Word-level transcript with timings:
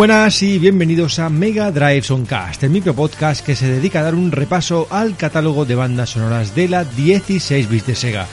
buenas 0.00 0.42
y 0.42 0.58
bienvenidos 0.58 1.18
a 1.18 1.28
Mega 1.28 1.70
Drive 1.70 2.04
Soncast, 2.04 2.62
el 2.62 2.70
micro 2.70 2.94
podcast 2.94 3.44
que 3.44 3.54
se 3.54 3.66
dedica 3.66 4.00
a 4.00 4.04
dar 4.04 4.14
un 4.14 4.32
repaso 4.32 4.86
al 4.88 5.14
catálogo 5.14 5.66
de 5.66 5.74
bandas 5.74 6.08
sonoras 6.08 6.54
de 6.54 6.68
la 6.68 6.84
16 6.84 7.68
bits 7.68 7.86
de 7.86 7.94
Sega. 7.94 8.26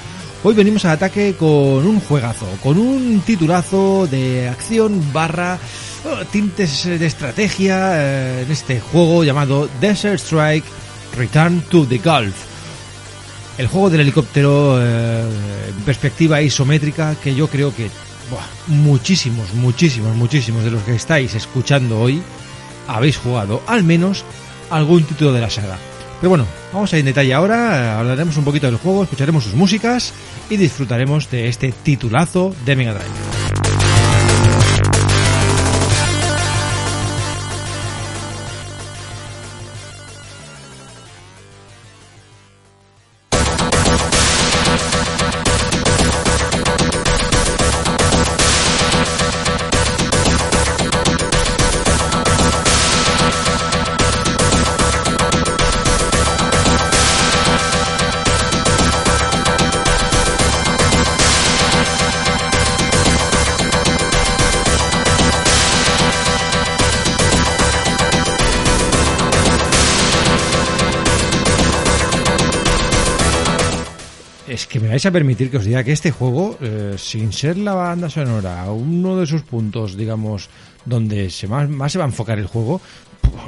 Hoy 0.46 0.56
venimos 0.56 0.86
al 0.86 0.92
ataque 0.92 1.36
con 1.38 1.86
un 1.86 2.00
juegazo, 2.00 2.46
con 2.64 2.78
un 2.78 3.20
titulazo 3.20 4.08
de 4.08 4.48
acción 4.48 5.12
barra 5.12 5.60
oh, 6.06 6.24
tintes 6.32 6.86
de 6.86 7.06
estrategia 7.06 8.02
eh, 8.02 8.44
en 8.44 8.52
este 8.54 8.80
juego 8.80 9.26
llamado 9.26 9.68
Desert 9.82 10.22
Strike 10.22 10.64
Return 11.18 11.60
to 11.70 11.86
the 11.86 11.98
Gulf. 11.98 12.36
El 13.58 13.68
juego 13.68 13.90
del 13.90 14.00
helicóptero 14.00 14.82
eh, 14.82 15.22
en 15.68 15.84
perspectiva 15.84 16.42
isométrica 16.42 17.18
que 17.22 17.36
yo 17.36 17.50
creo 17.50 17.76
que 17.76 17.90
muchísimos, 18.68 19.54
muchísimos, 19.54 20.16
muchísimos 20.16 20.64
de 20.64 20.72
los 20.72 20.84
que 20.84 20.96
estáis 20.96 21.36
escuchando 21.36 22.00
hoy 22.00 22.22
habéis 22.88 23.18
jugado 23.18 23.62
al 23.68 23.84
menos 23.84 24.24
algún 24.70 25.04
título 25.04 25.34
de 25.34 25.42
la 25.42 25.50
saga. 25.50 25.78
Pero 26.20 26.30
bueno, 26.30 26.46
vamos 26.74 26.92
a 26.92 26.98
ir 26.98 27.02
en 27.02 27.08
detalle 27.08 27.34
ahora, 27.34 28.00
hablaremos 28.00 28.38
un 28.38 28.44
poquito 28.44 28.68
del 28.68 28.78
juego, 28.78 29.04
escucharemos 29.04 29.44
sus 29.44 29.54
músicas 29.54 30.14
y 30.50 30.58
disfrutaremos 30.58 31.30
de 31.30 31.48
este 31.48 31.72
titulazo 31.72 32.56
de 32.66 32.76
Mega 32.76 32.94
Drive. 32.94 33.67
Vais 74.98 75.06
a 75.06 75.12
permitir 75.12 75.52
que 75.52 75.62
os 75.62 75.66
diga 75.66 75.84
que 75.84 75.94
este 75.94 76.10
juego, 76.10 76.58
eh, 76.60 76.96
sin 76.98 77.30
ser 77.32 77.56
la 77.56 77.76
banda 77.76 78.10
sonora, 78.10 78.66
uno 78.72 79.16
de 79.20 79.28
sus 79.28 79.44
puntos, 79.44 79.96
digamos, 79.96 80.50
donde 80.86 81.30
se 81.30 81.46
más, 81.46 81.70
más 81.70 81.92
se 81.92 82.00
va 82.00 82.06
a 82.06 82.08
enfocar 82.08 82.40
el 82.40 82.48
juego, 82.48 82.82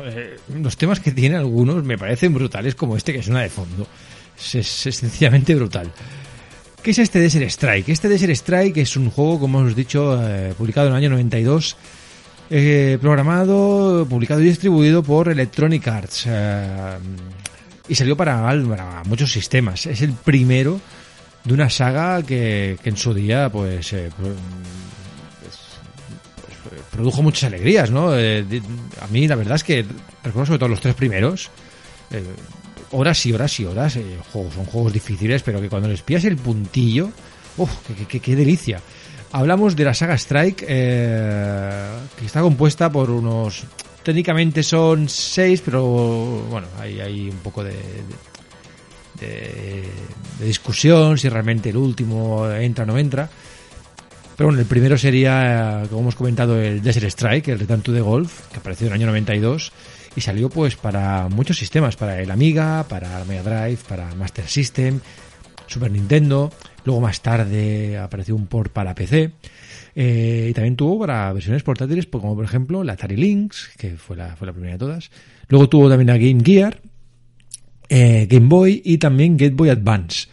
eh, 0.06 0.38
los 0.54 0.78
temas 0.78 1.00
que 1.00 1.12
tiene 1.12 1.38
algunos 1.38 1.84
me 1.84 1.98
parecen 1.98 2.36
brutales, 2.36 2.76
como 2.76 2.96
este 2.96 3.14
que 3.14 3.20
es 3.20 3.28
una 3.28 3.42
de 3.42 3.50
fondo. 3.50 3.88
Es, 4.38 4.68
sencillamente 4.68 5.56
brutal. 5.56 5.92
¿Qué 6.84 6.92
es 6.92 7.00
este 7.00 7.18
Desert 7.18 7.48
Strike? 7.48 7.90
Este 7.90 8.10
Desert 8.10 8.34
Strike 8.34 8.78
es 8.78 8.96
un 8.96 9.10
juego, 9.10 9.40
como 9.40 9.62
hemos 9.62 9.76
dicho, 9.76 10.22
eh, 10.22 10.54
publicado 10.56 10.86
en 10.86 10.94
el 10.94 10.98
año 10.98 11.10
92, 11.10 11.78
eh, 12.52 13.00
programado, 13.02 14.06
publicado 14.08 14.40
y 14.42 14.44
distribuido 14.46 15.02
por 15.02 15.30
Electronic 15.30 15.88
Arts. 15.88 16.28
y 17.88 17.96
salió 17.96 18.16
para 18.16 19.04
muchos 19.06 19.32
sistemas. 19.32 19.88
Es 19.88 20.04
el 20.04 20.12
primero 20.14 20.80
de 21.44 21.54
una 21.54 21.70
saga 21.70 22.22
que, 22.24 22.78
que 22.84 22.90
en 22.90 22.98
su 22.98 23.14
día, 23.14 23.50
pues, 23.50 23.94
eh, 23.94 24.10
pues, 24.20 24.34
pues, 26.70 26.82
produjo 26.92 27.22
muchas 27.22 27.46
alegrías, 27.46 27.90
¿no? 27.92 28.18
Eh, 28.18 28.44
a 29.02 29.08
mí, 29.08 29.28
la 29.28 29.36
verdad 29.36 29.56
es 29.56 29.64
que 29.64 29.86
recuerdo 30.24 30.48
sobre 30.48 30.60
todo 30.60 30.70
los 30.70 30.82
tres 30.82 30.96
primeros. 30.96 31.50
eh, 32.12 32.24
horas 32.92 33.24
y 33.26 33.34
horas 33.34 33.60
y 33.60 33.66
horas. 33.66 33.96
eh, 33.98 34.18
juegos, 34.32 34.54
son 34.56 34.66
juegos 34.66 34.94
difíciles, 34.94 35.44
pero 35.44 35.62
que 35.62 35.70
cuando 35.70 35.88
les 35.88 36.02
pillas 36.02 36.26
el 36.26 36.38
puntillo, 36.38 37.12
¡uf! 37.58 37.72
¡Qué, 38.08 38.36
delicia! 38.36 38.82
Hablamos 39.32 39.76
de 39.76 39.86
la 39.86 39.94
saga 39.94 40.16
Strike, 40.18 40.66
eh, 40.68 41.88
que 42.18 42.26
está 42.26 42.42
compuesta 42.42 42.92
por 42.92 43.12
unos. 43.12 43.64
Técnicamente 44.04 44.64
son 44.64 45.08
seis, 45.08 45.62
pero 45.64 45.84
bueno, 46.50 46.68
hay, 46.80 47.00
hay 47.00 47.30
un 47.30 47.38
poco 47.38 47.64
de, 47.64 47.76
de- 49.20 49.90
discusión 50.46 51.18
si 51.18 51.28
realmente 51.30 51.70
el 51.70 51.78
último 51.78 52.50
entra 52.50 52.84
o 52.84 52.88
no 52.88 52.98
entra. 52.98 53.30
Pero 54.38 54.48
bueno, 54.48 54.62
el 54.62 54.68
primero 54.68 54.98
sería, 54.98 55.84
como 55.90 56.02
hemos 56.02 56.16
comentado, 56.16 56.60
el 56.62 56.82
Desert 56.82 57.08
Strike, 57.08 57.50
el 57.50 57.60
Return 57.60 57.82
to 57.82 57.94
the 57.94 58.00
Golf, 58.00 58.48
que 58.52 58.58
apareció 58.60 58.88
en 58.88 58.94
el 58.94 59.00
año 59.00 59.08
92 59.08 59.72
y 60.16 60.22
salió 60.22 60.50
pues 60.50 60.76
para 60.78 61.28
muchos 61.28 61.58
sistemas, 61.58 61.96
para 61.98 62.22
el 62.22 62.32
Amiga, 62.32 62.86
para 62.88 63.22
el 63.22 63.28
Mega 63.28 63.44
Drive, 63.44 63.80
para 63.88 64.16
Master 64.16 64.48
System, 64.48 65.02
Super 65.68 65.92
Nintendo. 65.92 66.52
Luego 66.86 67.02
más 67.02 67.22
tarde 67.22 67.98
apareció 67.98 68.34
un 68.36 68.48
port 68.48 68.72
para 68.72 68.96
PC. 68.96 69.32
Eh, 69.96 70.48
y 70.52 70.54
también 70.54 70.78
tuvo 70.78 71.00
para 71.00 71.34
versiones 71.34 71.62
portátiles, 71.64 72.06
pues, 72.06 72.22
como 72.22 72.36
por 72.36 72.46
ejemplo 72.46 72.84
la 72.86 72.94
Atari 72.94 73.18
Lynx, 73.18 73.72
que 73.78 73.98
fue 73.98 74.16
la, 74.16 74.38
fue 74.38 74.48
la 74.48 74.54
primera 74.54 74.74
de 74.74 74.80
todas. 74.80 75.12
Luego 75.50 75.68
tuvo 75.68 75.90
también 75.90 76.08
la 76.08 76.18
Game 76.18 76.42
Gear, 76.46 76.80
eh, 77.90 78.28
Game 78.30 78.48
Boy 78.48 78.82
y 78.86 78.98
también 78.98 79.36
Game 79.36 79.56
Boy 79.56 79.70
Advance. 79.70 80.28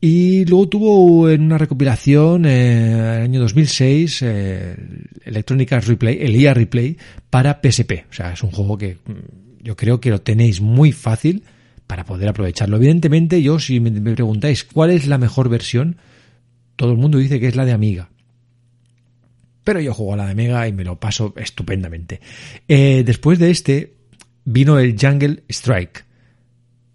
Y 0.00 0.44
luego 0.44 0.68
tuvo 0.68 1.28
en 1.28 1.42
una 1.42 1.58
recopilación 1.58 2.46
eh, 2.46 2.90
en 2.90 2.98
el 2.98 3.22
año 3.22 3.40
2006 3.40 4.22
eh, 4.22 4.76
Electronic 5.24 5.72
Arts 5.72 5.88
Replay, 5.88 6.18
el 6.20 6.36
IA 6.36 6.54
Replay 6.54 6.96
para 7.30 7.60
PSP. 7.60 8.06
O 8.08 8.12
sea, 8.12 8.32
es 8.32 8.42
un 8.42 8.50
juego 8.50 8.78
que 8.78 8.94
mm, 8.94 9.64
yo 9.64 9.76
creo 9.76 10.00
que 10.00 10.10
lo 10.10 10.20
tenéis 10.20 10.60
muy 10.60 10.92
fácil 10.92 11.42
para 11.86 12.04
poder 12.04 12.28
aprovecharlo. 12.28 12.76
Evidentemente, 12.76 13.42
yo 13.42 13.58
si 13.58 13.80
me, 13.80 13.90
me 13.90 14.14
preguntáis 14.14 14.64
cuál 14.64 14.90
es 14.90 15.06
la 15.06 15.18
mejor 15.18 15.48
versión, 15.48 15.96
todo 16.76 16.92
el 16.92 16.98
mundo 16.98 17.18
dice 17.18 17.40
que 17.40 17.48
es 17.48 17.56
la 17.56 17.64
de 17.64 17.72
Amiga. 17.72 18.08
Pero 19.68 19.80
yo 19.80 19.92
juego 19.92 20.14
a 20.14 20.16
la 20.16 20.26
de 20.26 20.34
Mega 20.34 20.66
y 20.66 20.72
me 20.72 20.82
lo 20.82 20.98
paso 20.98 21.34
estupendamente. 21.36 22.22
Eh, 22.68 23.02
después 23.04 23.38
de 23.38 23.50
este 23.50 23.92
vino 24.46 24.78
el 24.78 24.96
Jungle 24.98 25.42
Strike. 25.46 26.06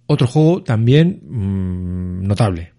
Otro 0.05 0.27
juego 0.27 0.63
también 0.63 1.21
mm, 1.27 2.27
notable. 2.27 2.73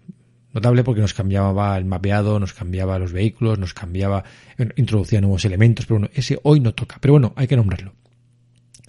Notable 0.53 0.83
porque 0.83 1.01
nos 1.01 1.13
cambiaba 1.13 1.77
el 1.77 1.85
mapeado, 1.85 2.39
nos 2.39 2.53
cambiaba 2.53 2.97
los 2.97 3.11
vehículos, 3.11 3.59
nos 3.59 3.73
cambiaba, 3.73 4.23
bueno, 4.57 4.71
introducía 4.77 5.19
nuevos 5.19 5.43
elementos, 5.43 5.85
pero 5.85 5.99
bueno, 5.99 6.11
ese 6.15 6.39
hoy 6.43 6.61
no 6.61 6.73
toca. 6.73 6.97
Pero 7.01 7.15
bueno, 7.15 7.33
hay 7.35 7.47
que 7.47 7.57
nombrarlo. 7.57 7.93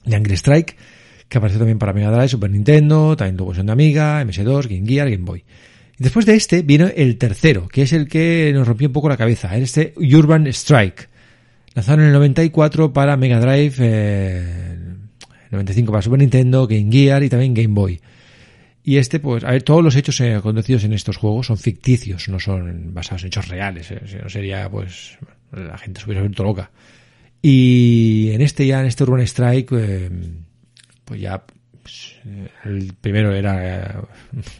Jungle 0.04 0.34
Strike, 0.34 0.76
que 1.28 1.38
apareció 1.38 1.58
también 1.58 1.78
para 1.78 1.92
Mega 1.92 2.10
Drive, 2.10 2.28
Super 2.28 2.50
Nintendo, 2.50 3.16
también 3.16 3.36
tuvo 3.36 3.48
versión 3.48 3.66
de 3.66 3.72
Amiga, 3.72 4.22
MS2, 4.22 4.68
Game 4.68 4.86
Gear, 4.86 5.10
Game 5.10 5.24
Boy. 5.24 5.44
Y 5.98 6.02
después 6.04 6.24
de 6.26 6.36
este 6.36 6.62
vino 6.62 6.86
el 6.94 7.18
tercero, 7.18 7.66
que 7.66 7.82
es 7.82 7.92
el 7.92 8.06
que 8.06 8.52
nos 8.54 8.68
rompió 8.68 8.86
un 8.86 8.92
poco 8.92 9.08
la 9.08 9.16
cabeza, 9.16 9.56
este 9.56 9.92
Urban 9.96 10.46
Strike. 10.46 11.08
Lanzado 11.74 12.00
en 12.00 12.06
el 12.06 12.12
94 12.12 12.92
para 12.92 13.16
Mega 13.16 13.40
Drive, 13.40 13.74
eh, 13.80 14.76
95 15.50 15.90
para 15.90 16.02
Super 16.02 16.20
Nintendo, 16.20 16.66
Game 16.66 16.92
Gear 16.92 17.22
y 17.22 17.28
también 17.28 17.54
Game 17.54 17.74
Boy. 17.74 18.00
Y 18.88 18.98
este, 18.98 19.18
pues, 19.18 19.42
a 19.42 19.50
ver, 19.50 19.64
todos 19.64 19.82
los 19.82 19.96
hechos 19.96 20.20
acontecidos 20.20 20.84
en 20.84 20.92
estos 20.92 21.16
juegos 21.16 21.48
son 21.48 21.58
ficticios, 21.58 22.28
no 22.28 22.38
son 22.38 22.94
basados 22.94 23.22
en 23.22 23.26
hechos 23.26 23.48
reales. 23.48 23.90
eh, 23.90 24.00
si 24.06 24.14
no 24.14 24.28
sería, 24.28 24.70
pues, 24.70 25.18
la 25.50 25.76
gente 25.76 26.00
se 26.00 26.06
hubiera 26.06 26.20
vuelto 26.20 26.44
loca. 26.44 26.70
Y 27.42 28.30
en 28.30 28.42
este 28.42 28.64
ya, 28.64 28.78
en 28.78 28.86
este 28.86 29.02
Urban 29.02 29.22
Strike, 29.22 29.72
eh, 29.72 30.10
pues 31.04 31.20
ya, 31.20 31.42
pues, 31.82 32.14
eh, 32.26 32.46
el 32.64 32.92
primero 33.00 33.34
era 33.34 34.06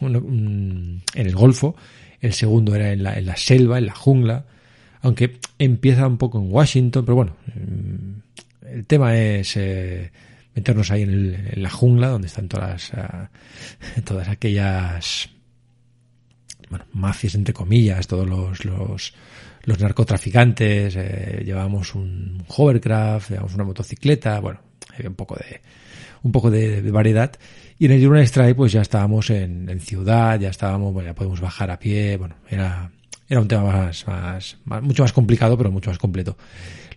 en 0.01 1.01
el 1.15 1.33
Golfo, 1.33 1.77
el 2.19 2.33
segundo 2.33 2.75
era 2.75 2.91
en 2.91 3.03
la, 3.03 3.17
en 3.17 3.27
la 3.27 3.37
selva, 3.37 3.77
en 3.77 3.85
la 3.85 3.95
jungla, 3.95 4.43
aunque 5.03 5.37
empieza 5.57 6.05
un 6.05 6.17
poco 6.17 6.37
en 6.39 6.51
Washington, 6.51 7.05
pero 7.05 7.15
bueno, 7.15 7.37
mm, 7.55 8.73
el 8.73 8.85
tema 8.85 9.15
es 9.15 9.57
meternos 10.57 10.89
ahí 10.91 11.03
en, 11.03 11.09
el- 11.11 11.35
en 11.53 11.63
la 11.63 11.69
jungla 11.69 12.07
donde 12.09 12.27
están 12.27 12.49
todas, 12.49 12.91
ah, 12.93 13.29
todas 14.03 14.27
aquellas 14.27 15.29
bueno, 16.69 16.85
mafias 16.93 17.35
entre 17.35 17.53
comillas, 17.53 18.07
todos 18.07 18.27
los, 18.27 18.65
los, 18.65 19.13
los 19.63 19.79
narcotraficantes, 19.79 20.95
eh, 20.97 21.43
llevamos 21.45 21.95
un 21.95 22.43
hovercraft, 22.47 23.29
llevamos 23.29 23.53
una 23.55 23.63
motocicleta, 23.63 24.39
bueno, 24.41 24.59
había 24.93 25.09
un 25.09 25.15
poco 25.15 25.35
de 25.35 25.61
un 26.23 26.31
poco 26.31 26.49
de, 26.51 26.81
variedad. 26.91 27.31
Y 27.79 27.85
en 27.85 27.91
el 27.91 28.05
Urban 28.07 28.23
Strike 28.23 28.55
pues 28.57 28.71
ya 28.73 28.81
estábamos 28.81 29.29
en, 29.29 29.69
en 29.69 29.79
ciudad, 29.79 30.37
ya 30.39 30.49
estábamos, 30.49 30.91
bueno, 30.93 31.09
ya 31.09 31.15
podemos 31.15 31.39
bajar 31.39 31.69
a 31.71 31.79
pie, 31.79 32.17
bueno, 32.17 32.35
era, 32.49 32.91
era 33.29 33.39
un 33.39 33.47
tema 33.47 33.63
más, 33.63 34.05
más, 34.07 34.57
más- 34.65 34.81
mucho 34.83 35.03
más 35.03 35.13
complicado, 35.13 35.57
pero 35.57 35.71
mucho 35.71 35.89
más 35.91 35.99
completo. 35.99 36.35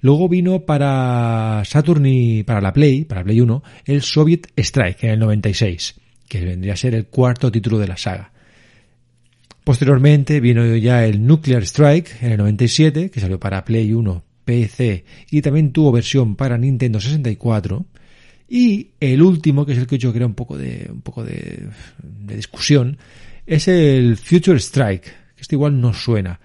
Luego 0.03 0.29
vino 0.29 0.61
para 0.61 1.63
Saturn 1.65 2.07
y 2.07 2.43
para 2.43 2.61
la 2.61 2.73
Play, 2.73 3.05
para 3.05 3.23
Play 3.23 3.41
1, 3.41 3.63
el 3.85 4.03
Soviet 4.03 4.49
Strike 4.57 5.05
en 5.05 5.11
el 5.11 5.19
96, 5.19 5.95
que 6.27 6.45
vendría 6.45 6.73
a 6.73 6.77
ser 6.77 6.95
el 6.95 7.07
cuarto 7.07 7.53
título 7.53 7.79
de 7.79 7.89
la 7.89 7.97
saga. 7.97 8.33
Posteriormente 9.63 10.41
vino 10.41 10.75
ya 10.77 11.05
el 11.05 11.25
Nuclear 11.25 11.63
Strike 11.65 12.23
en 12.23 12.33
el 12.33 12.39
97, 12.39 13.11
que 13.11 13.21
salió 13.21 13.39
para 13.39 13.65
Play 13.65 13.93
1, 13.93 14.25
PC 14.45 15.05
y 15.31 15.43
también 15.43 15.71
tuvo 15.71 15.93
versión 15.93 16.35
para 16.35 16.57
Nintendo 16.57 16.99
64. 16.99 17.85
Y 18.49 18.89
el 18.99 19.23
último, 19.23 19.65
que 19.65 19.73
es 19.73 19.79
el 19.79 19.87
que 19.87 19.99
yo 19.99 20.13
creo 20.13 20.27
un 20.27 20.35
poco 20.35 20.57
de, 20.57 20.89
un 20.91 21.03
poco 21.03 21.23
de, 21.23 21.69
de 22.03 22.37
discusión, 22.37 22.99
es 23.47 23.69
el 23.69 24.17
Future 24.17 24.59
Strike, 24.59 25.05
que 25.05 25.41
este 25.41 25.55
igual 25.55 25.81
no 25.81 25.93
suena. 25.93 26.41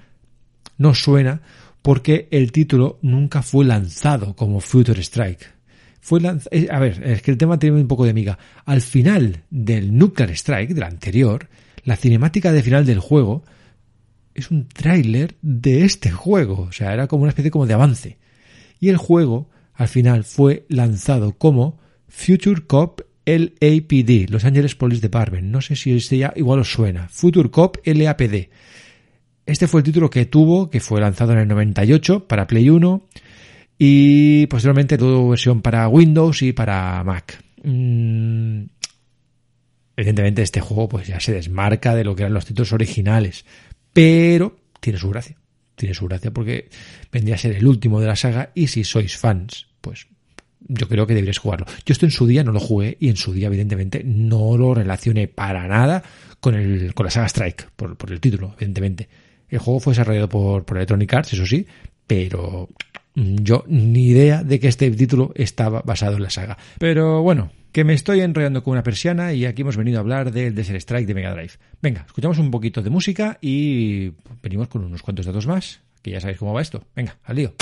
No 0.77 0.93
suena 0.93 1.41
porque 1.85 2.27
el 2.31 2.51
título 2.51 2.97
nunca 3.03 3.43
fue 3.43 3.63
lanzado 3.63 4.35
como 4.35 4.59
Future 4.59 4.99
Strike. 5.03 5.53
Fue 6.01 6.19
eh, 6.49 6.67
a 6.71 6.79
ver, 6.79 7.03
es 7.05 7.21
que 7.21 7.29
el 7.29 7.37
tema 7.37 7.59
tiene 7.59 7.79
un 7.79 7.87
poco 7.87 8.05
de 8.05 8.13
miga. 8.15 8.39
Al 8.65 8.81
final 8.81 9.43
del 9.51 9.95
Nuclear 9.95 10.31
Strike, 10.31 10.73
del 10.73 10.83
anterior, 10.83 11.47
la 11.83 11.95
cinemática 11.95 12.51
de 12.51 12.63
final 12.63 12.87
del 12.87 12.99
juego 12.99 13.43
es 14.33 14.49
un 14.49 14.67
tráiler 14.67 15.35
de 15.43 15.85
este 15.85 16.09
juego. 16.09 16.61
O 16.61 16.71
sea, 16.71 16.91
era 16.91 17.05
como 17.05 17.21
una 17.21 17.29
especie 17.29 17.51
como 17.51 17.67
de 17.67 17.75
avance. 17.75 18.17
Y 18.79 18.89
el 18.89 18.97
juego, 18.97 19.51
al 19.75 19.87
final, 19.87 20.23
fue 20.23 20.65
lanzado 20.69 21.33
como 21.33 21.77
Future 22.07 22.63
Cop 22.65 23.01
LAPD, 23.27 24.31
Los 24.31 24.43
Angeles 24.43 24.73
Police 24.73 25.03
Department. 25.03 25.49
No 25.49 25.61
sé 25.61 25.75
si 25.75 25.95
este 25.95 26.17
ya 26.17 26.33
igual 26.35 26.61
os 26.61 26.73
suena. 26.73 27.09
Future 27.09 27.51
Cop 27.51 27.77
LAPD. 27.85 28.49
Este 29.45 29.67
fue 29.67 29.81
el 29.81 29.85
título 29.85 30.09
que 30.09 30.25
tuvo, 30.25 30.69
que 30.69 30.79
fue 30.79 30.99
lanzado 30.99 31.33
en 31.33 31.39
el 31.39 31.47
98 31.47 32.27
para 32.27 32.47
Play 32.47 32.69
1 32.69 33.07
y 33.77 34.47
posteriormente 34.47 34.97
tuvo 34.97 35.29
versión 35.29 35.61
para 35.61 35.87
Windows 35.87 36.41
y 36.41 36.51
para 36.51 37.03
Mac. 37.03 37.43
Mm, 37.63 38.63
evidentemente 39.97 40.41
este 40.41 40.61
juego 40.61 40.89
pues 40.89 41.07
ya 41.07 41.19
se 41.19 41.31
desmarca 41.31 41.93
de 41.93 42.03
lo 42.03 42.15
que 42.15 42.23
eran 42.23 42.33
los 42.33 42.45
títulos 42.45 42.73
originales, 42.73 43.45
pero 43.93 44.57
tiene 44.79 44.97
su 44.97 45.09
gracia. 45.09 45.37
Tiene 45.75 45.93
su 45.93 46.07
gracia 46.07 46.31
porque 46.31 46.69
vendría 47.11 47.35
a 47.35 47.37
ser 47.37 47.55
el 47.55 47.67
último 47.67 47.99
de 47.99 48.07
la 48.07 48.15
saga 48.15 48.51
y 48.55 48.67
si 48.67 48.83
sois 48.83 49.15
fans, 49.15 49.67
pues 49.81 50.07
yo 50.59 50.87
creo 50.87 51.05
que 51.05 51.13
deberíais 51.13 51.37
jugarlo. 51.37 51.67
Yo 51.85 51.91
esto 51.91 52.05
en 52.05 52.11
su 52.11 52.25
día 52.25 52.43
no 52.43 52.51
lo 52.51 52.59
jugué 52.59 52.97
y 52.99 53.09
en 53.09 53.17
su 53.17 53.31
día 53.31 53.47
evidentemente 53.47 54.01
no 54.03 54.57
lo 54.57 54.73
relacioné 54.73 55.27
para 55.27 55.67
nada 55.67 56.01
con, 56.39 56.55
el, 56.55 56.95
con 56.95 57.05
la 57.05 57.11
saga 57.11 57.27
Strike, 57.27 57.69
por, 57.75 57.95
por 57.95 58.11
el 58.11 58.19
título, 58.19 58.53
evidentemente. 58.55 59.07
El 59.55 59.61
juego 59.61 59.79
fue 59.79 59.91
desarrollado 59.91 60.27
por, 60.27 60.65
Electronic 60.69 61.13
Arts, 61.13 61.31
eso 61.31 61.45
sí, 61.45 61.65
pero 62.05 62.67
yo 63.15 63.63
ni 63.67 64.07
idea 64.07 64.43
de 64.43 64.59
que 64.59 64.67
este 64.67 64.91
título 64.91 65.31
estaba 65.33 65.81
basado 65.81 66.17
en 66.17 66.23
la 66.23 66.29
saga. 66.29 66.57
Pero 66.77 67.21
bueno, 67.21 67.51
que 67.71 67.85
me 67.85 67.93
estoy 67.93 68.19
enrollando 68.19 68.63
con 68.63 68.73
una 68.73 68.83
persiana 68.83 69.31
y 69.31 69.45
aquí 69.45 69.61
hemos 69.61 69.77
venido 69.77 69.97
a 69.97 70.01
hablar 70.01 70.33
del 70.33 70.53
Desert 70.53 70.81
Strike 70.81 71.07
de 71.07 71.13
Mega 71.13 71.33
Drive. 71.33 71.53
Venga, 71.81 72.03
escuchamos 72.05 72.37
un 72.37 72.51
poquito 72.51 72.81
de 72.81 72.89
música 72.89 73.37
y 73.39 74.11
venimos 74.43 74.67
con 74.67 74.83
unos 74.83 75.01
cuantos 75.01 75.25
datos 75.25 75.47
más, 75.47 75.79
que 76.01 76.11
ya 76.11 76.19
sabéis 76.19 76.37
cómo 76.37 76.53
va 76.53 76.61
esto. 76.61 76.83
Venga, 76.93 77.15
al 77.23 77.37
lío. 77.37 77.53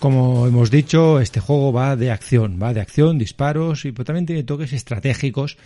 Como 0.00 0.46
hemos 0.46 0.70
dicho, 0.70 1.20
este 1.20 1.40
juego 1.40 1.74
va 1.74 1.94
de 1.94 2.10
acción, 2.10 2.58
va 2.60 2.72
de 2.72 2.80
acción, 2.80 3.18
disparos 3.18 3.84
y 3.84 3.92
pues, 3.92 4.06
también 4.06 4.24
tiene 4.24 4.44
toques 4.44 4.72
estratégicos 4.72 5.58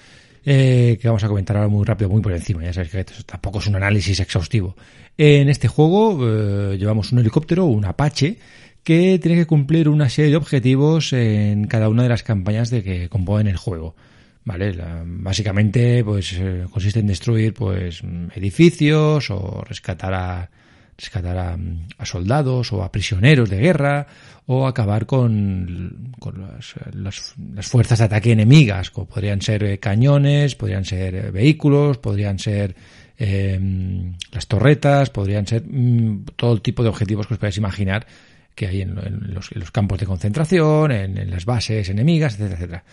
eh, 0.44 0.98
que 1.00 1.06
vamos 1.06 1.22
a 1.22 1.28
comentar 1.28 1.56
ahora 1.56 1.68
muy 1.68 1.84
rápido, 1.84 2.10
muy 2.10 2.20
por 2.20 2.32
encima. 2.32 2.64
Ya 2.64 2.72
sabéis 2.72 2.90
que 2.90 3.00
esto 3.00 3.14
tampoco 3.24 3.60
es 3.60 3.68
un 3.68 3.76
análisis 3.76 4.18
exhaustivo. 4.18 4.74
En 5.16 5.48
este 5.48 5.68
juego 5.68 6.18
eh, 6.20 6.76
llevamos 6.76 7.12
un 7.12 7.20
helicóptero, 7.20 7.66
un 7.66 7.84
Apache, 7.84 8.36
que 8.82 9.20
tiene 9.20 9.38
que 9.38 9.46
cumplir 9.46 9.88
una 9.88 10.08
serie 10.08 10.32
de 10.32 10.36
objetivos 10.36 11.12
en 11.12 11.68
cada 11.68 11.88
una 11.88 12.02
de 12.02 12.08
las 12.08 12.24
campañas 12.24 12.70
de 12.70 12.82
que 12.82 13.08
componen 13.08 13.46
el 13.46 13.56
juego. 13.56 13.94
Vale, 14.44 14.76
básicamente 15.06 16.02
pues 16.02 16.32
eh, 16.32 16.64
consiste 16.72 16.98
en 16.98 17.06
destruir 17.06 17.54
pues 17.54 18.02
edificios 18.34 19.30
o 19.30 19.62
rescatar 19.64 20.12
a 20.12 20.50
rescatar 20.96 21.36
a, 21.38 22.06
soldados 22.06 22.72
o 22.72 22.82
a 22.82 22.92
prisioneros 22.92 23.50
de 23.50 23.58
guerra 23.58 24.06
o 24.46 24.66
acabar 24.66 25.06
con, 25.06 26.14
las, 26.94 27.34
fuerzas 27.66 27.98
de 27.98 28.04
ataque 28.04 28.32
enemigas, 28.32 28.90
como 28.90 29.06
podrían 29.06 29.40
ser 29.40 29.64
eh, 29.64 29.78
cañones, 29.78 30.54
podrían 30.54 30.84
ser 30.84 31.14
eh, 31.14 31.30
vehículos, 31.30 31.98
podrían 31.98 32.38
ser 32.38 32.74
em, 33.16 34.14
las 34.32 34.46
torretas, 34.46 35.08
podrían 35.10 35.46
ser 35.46 35.64
mm, 35.66 36.26
todo 36.36 36.60
tipo 36.60 36.82
de 36.82 36.90
objetivos 36.90 37.26
que 37.26 37.34
os 37.34 37.40
podáis 37.40 37.56
imaginar 37.56 38.06
que 38.54 38.66
hay 38.66 38.82
en, 38.82 38.94
los, 39.34 39.70
campos 39.72 39.98
de 39.98 40.06
concentración, 40.06 40.92
en, 40.92 41.30
las 41.30 41.44
bases 41.44 41.88
enemigas, 41.88 42.34
etcétera, 42.34 42.54
etcétera. 42.54 42.84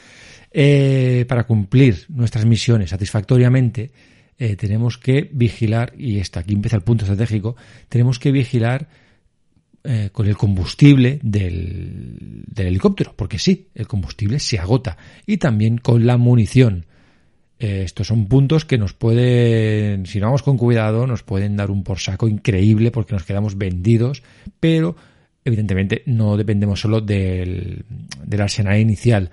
Eh, 0.54 1.26
para 1.30 1.46
cumplir 1.46 2.06
nuestras 2.10 2.46
misiones 2.46 2.90
satisfactoriamente, 2.90 3.92
eh, 4.44 4.56
tenemos 4.56 4.98
que 4.98 5.30
vigilar, 5.32 5.94
y 5.96 6.18
está 6.18 6.40
aquí 6.40 6.56
empieza 6.56 6.76
el 6.76 6.82
punto 6.82 7.06
estratégico, 7.06 7.56
tenemos 7.90 8.18
que 8.18 8.32
vigilar 8.32 8.88
eh, 9.84 10.10
con 10.12 10.26
el 10.26 10.36
combustible 10.36 11.20
del, 11.22 12.44
helicóptero, 12.56 13.14
porque 13.16 13.38
sí, 13.38 13.68
el 13.76 13.86
combustible 13.86 14.40
se 14.40 14.58
agota, 14.58 14.98
y 15.28 15.38
también 15.38 15.78
con 15.78 16.08
la 16.08 16.18
munición. 16.18 16.88
Eh, 17.60 17.84
estos 17.86 18.08
son 18.08 18.26
puntos 18.26 18.66
que 18.66 18.80
nos 18.80 18.94
pueden, 18.94 20.08
si 20.08 20.20
no 20.20 20.26
vamos 20.26 20.42
con 20.42 20.58
cuidado, 20.58 21.06
nos 21.06 21.22
pueden 21.22 21.56
dar 21.56 21.70
un 21.70 21.84
por 21.84 22.00
saco 22.00 22.28
increíble 22.28 22.90
porque 22.90 23.14
nos 23.14 23.26
quedamos 23.26 23.60
vendidos, 23.60 24.24
pero 24.60 24.96
evidentemente 25.46 26.02
no 26.08 26.36
dependemos 26.36 26.80
solo 26.80 27.00
del, 27.00 27.86
del 28.26 28.42
arsenal 28.42 28.80
inicial. 28.80 29.30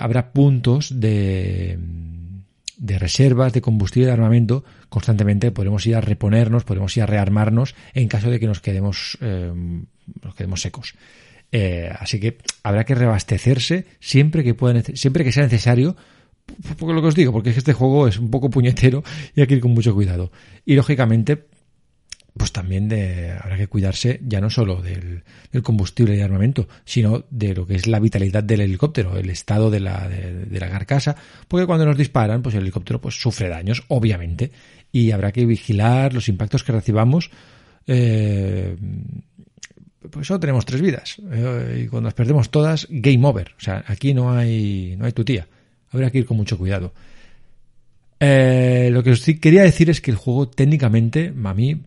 habrá 0.00 0.32
puntos 0.32 0.98
de, 0.98 1.78
de 2.82 2.98
reservas 2.98 3.52
de 3.52 3.60
combustible 3.60 4.06
de 4.06 4.12
armamento 4.12 4.64
constantemente 4.88 5.52
podemos 5.52 5.86
ir 5.86 5.94
a 5.94 6.00
reponernos, 6.00 6.64
podemos 6.64 6.96
ir 6.96 7.04
a 7.04 7.06
rearmarnos 7.06 7.76
en 7.94 8.08
caso 8.08 8.28
de 8.28 8.40
que 8.40 8.48
nos 8.48 8.60
quedemos, 8.60 9.16
eh, 9.20 9.52
nos 10.20 10.34
quedemos 10.34 10.60
secos. 10.60 10.94
Eh, 11.52 11.92
así 11.96 12.18
que 12.18 12.38
habrá 12.64 12.84
que 12.84 12.96
reabastecerse 12.96 13.86
siempre 14.00 14.42
que 14.42 14.54
pueda, 14.54 14.82
siempre 14.94 15.22
que 15.22 15.30
sea 15.30 15.44
necesario. 15.44 15.96
Porque 16.76 16.92
lo 16.92 17.00
que 17.00 17.08
os 17.08 17.14
digo, 17.14 17.30
porque 17.30 17.50
es 17.50 17.54
que 17.54 17.60
este 17.60 17.72
juego 17.72 18.08
es 18.08 18.18
un 18.18 18.30
poco 18.30 18.50
puñetero 18.50 19.04
y 19.36 19.42
hay 19.42 19.46
que 19.46 19.54
ir 19.54 19.60
con 19.60 19.70
mucho 19.70 19.94
cuidado. 19.94 20.32
Y 20.66 20.74
lógicamente, 20.74 21.44
pues 22.36 22.52
también 22.52 22.88
de, 22.88 23.32
habrá 23.32 23.56
que 23.56 23.66
cuidarse 23.66 24.20
ya 24.26 24.40
no 24.40 24.48
solo 24.48 24.80
del, 24.80 25.22
combustible 25.62 26.16
de 26.16 26.22
armamento, 26.22 26.66
sino 26.84 27.24
de 27.30 27.54
lo 27.54 27.66
que 27.66 27.74
es 27.74 27.86
la 27.86 28.00
vitalidad 28.00 28.42
del 28.42 28.62
helicóptero, 28.62 29.16
el 29.16 29.28
estado 29.30 29.70
de 29.70 29.80
la, 29.80 30.08
de, 30.08 30.58
la 30.58 30.70
carcasa, 30.70 31.14
porque 31.46 31.66
cuando 31.66 31.84
nos 31.84 31.96
disparan, 31.96 32.42
pues 32.42 32.54
el 32.54 32.62
helicóptero 32.62 33.00
pues 33.00 33.20
sufre 33.20 33.48
daños, 33.48 33.84
obviamente, 33.88 34.50
y 34.90 35.10
habrá 35.10 35.32
que 35.32 35.44
vigilar 35.44 36.14
los 36.14 36.28
impactos 36.28 36.64
que 36.64 36.72
recibamos, 36.72 37.30
eh, 37.86 38.76
pues 40.10 40.26
solo 40.26 40.40
tenemos 40.40 40.64
tres 40.64 40.80
vidas. 40.80 41.16
Eh, 41.30 41.82
y 41.84 41.88
cuando 41.88 42.06
las 42.06 42.14
perdemos 42.14 42.50
todas, 42.50 42.86
game 42.90 43.26
over. 43.26 43.54
O 43.56 43.60
sea, 43.60 43.84
aquí 43.86 44.14
no 44.14 44.32
hay, 44.32 44.96
no 44.98 45.04
hay 45.04 45.12
tu 45.12 45.24
tía. 45.24 45.46
Habrá 45.90 46.10
que 46.10 46.18
ir 46.18 46.26
con 46.26 46.36
mucho 46.36 46.58
cuidado. 46.58 46.92
Eh, 48.24 48.90
lo 48.92 49.02
que 49.02 49.16
sí 49.16 49.40
quería 49.40 49.64
decir 49.64 49.90
es 49.90 50.00
que 50.00 50.12
el 50.12 50.16
juego 50.16 50.48
técnicamente, 50.48 51.34
a 51.42 51.54
mí, 51.54 51.82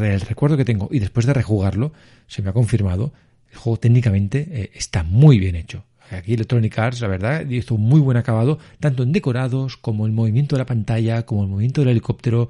el 0.00 0.20
recuerdo 0.22 0.56
que 0.56 0.64
tengo 0.64 0.88
y 0.90 0.98
después 0.98 1.26
de 1.26 1.34
rejugarlo, 1.34 1.92
se 2.26 2.40
me 2.40 2.48
ha 2.48 2.54
confirmado, 2.54 3.12
el 3.50 3.58
juego 3.58 3.78
técnicamente 3.78 4.48
eh, 4.50 4.70
está 4.72 5.02
muy 5.02 5.38
bien 5.38 5.56
hecho. 5.56 5.84
Aquí 6.10 6.32
Electronic 6.32 6.78
Arts, 6.78 7.02
la 7.02 7.08
verdad, 7.08 7.46
hizo 7.50 7.76
muy 7.76 8.00
buen 8.00 8.16
acabado, 8.16 8.58
tanto 8.80 9.02
en 9.02 9.12
decorados 9.12 9.76
como 9.76 10.06
el 10.06 10.12
movimiento 10.12 10.56
de 10.56 10.60
la 10.60 10.66
pantalla, 10.66 11.26
como 11.26 11.42
el 11.42 11.50
movimiento 11.50 11.82
del 11.82 11.90
helicóptero. 11.90 12.48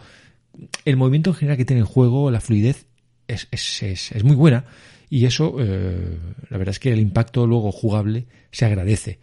El 0.84 0.96
movimiento 0.96 1.30
en 1.30 1.36
general 1.36 1.56
que 1.56 1.64
tiene 1.64 1.80
el 1.80 1.86
juego, 1.86 2.30
la 2.30 2.40
fluidez, 2.40 2.86
es, 3.26 3.48
es, 3.50 4.12
es, 4.12 4.22
muy 4.22 4.36
buena. 4.36 4.64
Y 5.10 5.24
eso, 5.24 5.56
eh, 5.58 6.18
la 6.48 6.56
verdad 6.56 6.70
es 6.70 6.78
que 6.78 6.92
el 6.92 7.00
impacto 7.00 7.48
luego 7.48 7.72
jugable 7.72 8.26
se 8.52 8.64
agradece. 8.64 9.18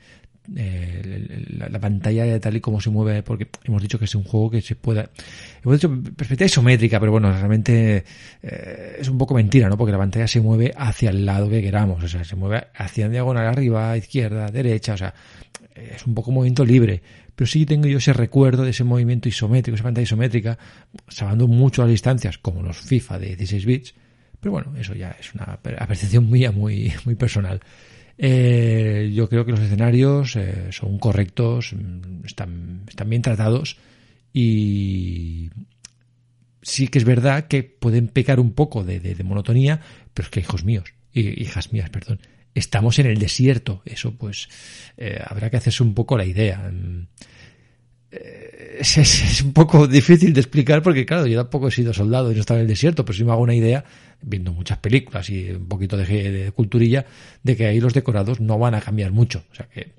Eh, 0.55 1.45
la, 1.57 1.79
pantalla 1.79 2.39
tal 2.39 2.55
y 2.55 2.61
como 2.61 2.79
se 2.79 2.89
mueve, 2.89 3.21
porque 3.21 3.49
hemos 3.65 3.81
dicho 3.81 3.99
que 3.99 4.05
es 4.05 4.15
un 4.15 4.23
juego 4.23 4.51
que 4.51 4.61
se 4.61 4.75
pueda. 4.75 5.09
Hemos 5.63 5.77
dicho 5.77 5.89
perspectiva 6.15 6.45
isométrica, 6.45 6.99
pero 6.99 7.11
bueno, 7.11 7.31
realmente 7.31 8.03
eh, 8.41 8.97
es 8.99 9.09
un 9.09 9.17
poco 9.17 9.33
mentira, 9.33 9.67
¿no? 9.67 9.77
Porque 9.77 9.91
la 9.91 9.97
pantalla 9.97 10.27
se 10.27 10.39
mueve 10.39 10.73
hacia 10.75 11.09
el 11.09 11.25
lado 11.25 11.49
que 11.49 11.61
queramos, 11.61 12.03
o 12.03 12.07
sea, 12.07 12.23
se 12.23 12.35
mueve 12.35 12.67
hacia 12.75 13.09
diagonal 13.09 13.47
arriba, 13.47 13.97
izquierda, 13.97 14.49
derecha, 14.49 14.93
o 14.93 14.97
sea, 14.97 15.13
es 15.75 16.05
un 16.05 16.13
poco 16.13 16.31
movimiento 16.31 16.65
libre. 16.65 17.01
Pero 17.35 17.47
sí 17.47 17.65
tengo 17.65 17.87
yo 17.87 17.99
ese 17.99 18.13
recuerdo 18.13 18.63
de 18.63 18.71
ese 18.71 18.83
movimiento 18.83 19.29
isométrico, 19.29 19.75
esa 19.75 19.83
pantalla 19.83 20.03
isométrica, 20.03 20.57
salvando 21.07 21.47
mucho 21.47 21.83
las 21.83 21.91
distancias, 21.91 22.37
como 22.37 22.63
los 22.63 22.77
FIFA 22.77 23.19
de 23.19 23.27
16 23.27 23.65
bits. 23.65 23.95
Pero 24.39 24.53
bueno, 24.53 24.73
eso 24.77 24.95
ya 24.95 25.15
es 25.19 25.33
una 25.33 25.59
apreciación 25.77 26.29
mía 26.31 26.51
muy, 26.51 26.93
muy 27.05 27.15
personal. 27.15 27.61
Eh, 28.17 29.11
yo 29.13 29.29
creo 29.29 29.45
que 29.45 29.51
los 29.51 29.59
escenarios 29.59 30.35
eh, 30.35 30.71
son 30.71 30.97
correctos, 30.97 31.73
mm, 31.73 32.25
están, 32.25 32.83
están 32.87 33.09
bien 33.09 33.21
tratados 33.21 33.77
y 34.33 35.49
sí 36.61 36.87
que 36.87 36.97
es 36.97 37.05
verdad 37.05 37.47
que 37.47 37.63
pueden 37.63 38.07
pecar 38.07 38.39
un 38.39 38.53
poco 38.53 38.83
de, 38.83 38.99
de, 38.99 39.23
monotonía, 39.23 39.81
pero 40.13 40.25
es 40.25 40.31
que 40.31 40.39
hijos 40.39 40.63
míos, 40.63 40.93
hijas 41.13 41.71
mías, 41.71 41.89
perdón, 41.89 42.19
estamos 42.57 42.99
en 42.99 43.05
el 43.05 43.19
desierto, 43.19 43.81
eso 43.85 44.15
pues 44.15 44.49
eh, 44.97 45.21
habrá 45.25 45.49
que 45.49 45.57
hacerse 45.57 45.83
un 45.83 45.93
poco 45.93 46.17
la 46.17 46.25
idea. 46.25 46.71
Mm, 48.77 48.79
es, 48.79 48.97
es, 48.97 49.41
un 49.41 49.53
poco 49.53 49.87
difícil 49.87 50.33
de 50.33 50.41
explicar 50.41 50.81
porque, 50.81 51.05
claro, 51.05 51.25
yo 51.25 51.39
tampoco 51.41 51.67
he 51.67 51.71
sido 51.71 51.93
soldado 51.93 52.31
y 52.31 52.35
no 52.35 52.41
estaba 52.41 52.59
en 52.59 52.65
el 52.65 52.67
desierto, 52.67 53.03
pero 53.03 53.17
si 53.17 53.23
me 53.23 53.31
hago 53.31 53.41
una 53.41 53.55
idea, 53.55 53.83
viendo 54.21 54.53
muchas 54.53 54.77
películas 54.77 55.29
y 55.29 55.51
un 55.51 55.67
poquito 55.67 55.97
de, 55.97 56.05
de, 56.05 56.51
culturilla, 56.51 57.05
de 57.43 57.55
que 57.55 57.65
ahí 57.65 57.79
los 57.79 57.93
decorados 57.93 58.39
no 58.39 58.57
van 58.59 58.75
a 58.75 58.81
cambiar 58.81 59.11
mucho. 59.11 59.43
O 59.51 59.55
sea 59.55 59.67
que, 59.67 59.93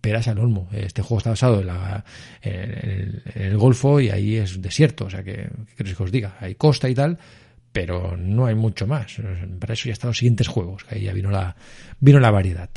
peras 0.00 0.28
al 0.28 0.38
olmo. 0.38 0.68
Este 0.72 1.02
juego 1.02 1.18
está 1.18 1.30
basado 1.30 1.60
en, 1.60 1.66
la, 1.66 2.04
en, 2.42 3.22
el, 3.34 3.56
Golfo 3.56 4.00
y 4.00 4.10
ahí 4.10 4.36
es 4.36 4.60
desierto. 4.60 5.06
O 5.06 5.10
sea 5.10 5.22
que, 5.22 5.48
¿qué 5.68 5.74
queréis 5.76 5.96
que 5.96 6.02
os 6.02 6.12
diga? 6.12 6.36
Hay 6.40 6.54
costa 6.54 6.88
y 6.88 6.94
tal, 6.94 7.18
pero 7.72 8.16
no 8.16 8.46
hay 8.46 8.54
mucho 8.54 8.86
más. 8.86 9.16
Para 9.58 9.74
eso 9.74 9.86
ya 9.86 9.92
están 9.92 10.08
los 10.08 10.18
siguientes 10.18 10.48
juegos, 10.48 10.84
que 10.84 10.96
ahí 10.96 11.02
ya 11.02 11.12
vino 11.12 11.30
la, 11.30 11.54
vino 12.00 12.18
la 12.18 12.30
variedad. 12.30 12.70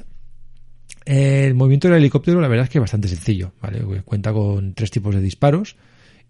El 1.05 1.53
movimiento 1.53 1.87
del 1.87 1.97
helicóptero, 1.97 2.41
la 2.41 2.47
verdad 2.47 2.63
es 2.63 2.69
que 2.71 2.79
es 2.79 2.81
bastante 2.81 3.07
sencillo, 3.07 3.53
¿vale? 3.61 3.79
Cuenta 4.03 4.33
con 4.33 4.73
tres 4.73 4.89
tipos 4.89 5.13
de 5.13 5.21
disparos 5.21 5.75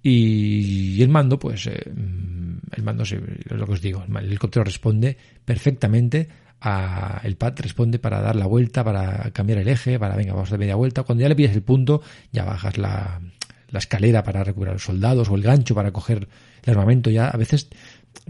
y, 0.03 1.01
el 1.01 1.09
mando, 1.09 1.39
pues, 1.39 1.65
eh, 1.67 1.81
el 1.85 2.83
mando 2.83 3.03
es 3.03 3.15
lo 3.49 3.65
que 3.65 3.71
os 3.71 3.81
digo, 3.81 4.03
el 4.07 4.25
helicóptero 4.25 4.65
responde 4.65 5.17
perfectamente 5.45 6.27
a, 6.61 7.21
el 7.23 7.37
pad 7.37 7.53
responde 7.57 7.99
para 7.99 8.21
dar 8.21 8.35
la 8.35 8.47
vuelta, 8.47 8.83
para 8.83 9.31
cambiar 9.31 9.59
el 9.59 9.67
eje, 9.67 9.97
para, 9.97 10.15
venga, 10.15 10.33
vamos 10.33 10.49
a 10.49 10.51
dar 10.51 10.59
media 10.59 10.75
vuelta. 10.75 11.03
Cuando 11.03 11.21
ya 11.21 11.29
le 11.29 11.35
pillas 11.35 11.55
el 11.55 11.63
punto, 11.63 12.01
ya 12.31 12.43
bajas 12.43 12.77
la, 12.77 13.21
la 13.69 13.79
escalera 13.79 14.23
para 14.23 14.43
recuperar 14.43 14.75
los 14.75 14.83
soldados 14.83 15.29
o 15.29 15.35
el 15.35 15.41
gancho 15.41 15.75
para 15.75 15.91
coger 15.91 16.27
el 16.63 16.69
armamento. 16.69 17.09
Ya 17.09 17.27
a 17.29 17.37
veces 17.37 17.69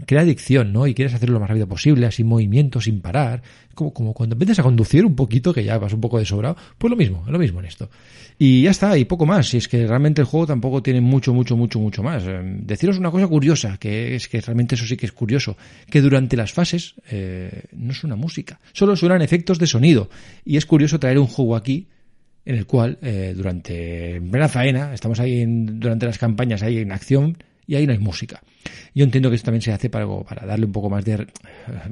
crea 0.06 0.22
adicción, 0.22 0.72
¿no? 0.72 0.86
Y 0.86 0.94
quieres 0.94 1.14
hacerlo 1.14 1.34
lo 1.34 1.40
más 1.40 1.48
rápido 1.48 1.66
posible, 1.66 2.06
así 2.06 2.24
movimiento, 2.24 2.80
sin 2.80 3.00
parar. 3.00 3.42
Como, 3.74 3.92
como 3.92 4.14
cuando 4.14 4.34
empiezas 4.34 4.58
a 4.58 4.62
conducir 4.62 5.04
un 5.04 5.14
poquito, 5.14 5.52
que 5.52 5.64
ya 5.64 5.78
vas 5.78 5.92
un 5.92 6.00
poco 6.00 6.18
de 6.18 6.24
sobrado, 6.24 6.56
pues 6.78 6.90
lo 6.90 6.96
mismo, 6.96 7.24
lo 7.28 7.38
mismo 7.38 7.60
en 7.60 7.66
esto. 7.66 7.90
Y 8.38 8.62
ya 8.62 8.70
está, 8.70 8.98
y 8.98 9.04
poco 9.04 9.24
más. 9.24 9.52
Y 9.54 9.58
es 9.58 9.68
que 9.68 9.86
realmente 9.86 10.20
el 10.20 10.26
juego 10.26 10.46
tampoco 10.46 10.82
tiene 10.82 11.00
mucho, 11.00 11.32
mucho, 11.32 11.56
mucho, 11.56 11.78
mucho 11.78 12.02
más. 12.02 12.24
Eh, 12.26 12.40
deciros 12.42 12.98
una 12.98 13.10
cosa 13.10 13.26
curiosa, 13.26 13.78
que 13.78 14.14
es 14.14 14.28
que 14.28 14.40
realmente 14.40 14.74
eso 14.74 14.86
sí 14.86 14.96
que 14.96 15.06
es 15.06 15.12
curioso, 15.12 15.56
que 15.90 16.00
durante 16.00 16.36
las 16.36 16.52
fases 16.52 16.94
eh, 17.10 17.64
no 17.72 17.94
suena 17.94 18.16
música, 18.16 18.60
solo 18.72 18.96
suenan 18.96 19.22
efectos 19.22 19.58
de 19.58 19.66
sonido. 19.66 20.10
Y 20.44 20.56
es 20.56 20.66
curioso 20.66 21.00
traer 21.00 21.18
un 21.18 21.26
juego 21.26 21.56
aquí 21.56 21.88
en 22.44 22.54
el 22.54 22.66
cual 22.66 22.98
eh, 23.02 23.34
durante 23.36 24.20
plena 24.20 24.48
faena, 24.48 24.94
estamos 24.94 25.18
ahí 25.18 25.40
en, 25.40 25.80
durante 25.80 26.06
las 26.06 26.16
campañas 26.16 26.62
ahí 26.62 26.78
en 26.78 26.92
acción, 26.92 27.36
y 27.66 27.74
ahí 27.74 27.86
no 27.86 27.92
hay 27.92 27.98
música. 27.98 28.42
Yo 28.94 29.04
entiendo 29.04 29.30
que 29.30 29.36
esto 29.36 29.46
también 29.46 29.62
se 29.62 29.72
hace 29.72 29.90
para, 29.90 30.06
para 30.24 30.46
darle 30.46 30.66
un 30.66 30.72
poco 30.72 30.88
más 30.88 31.04
de, 31.04 31.26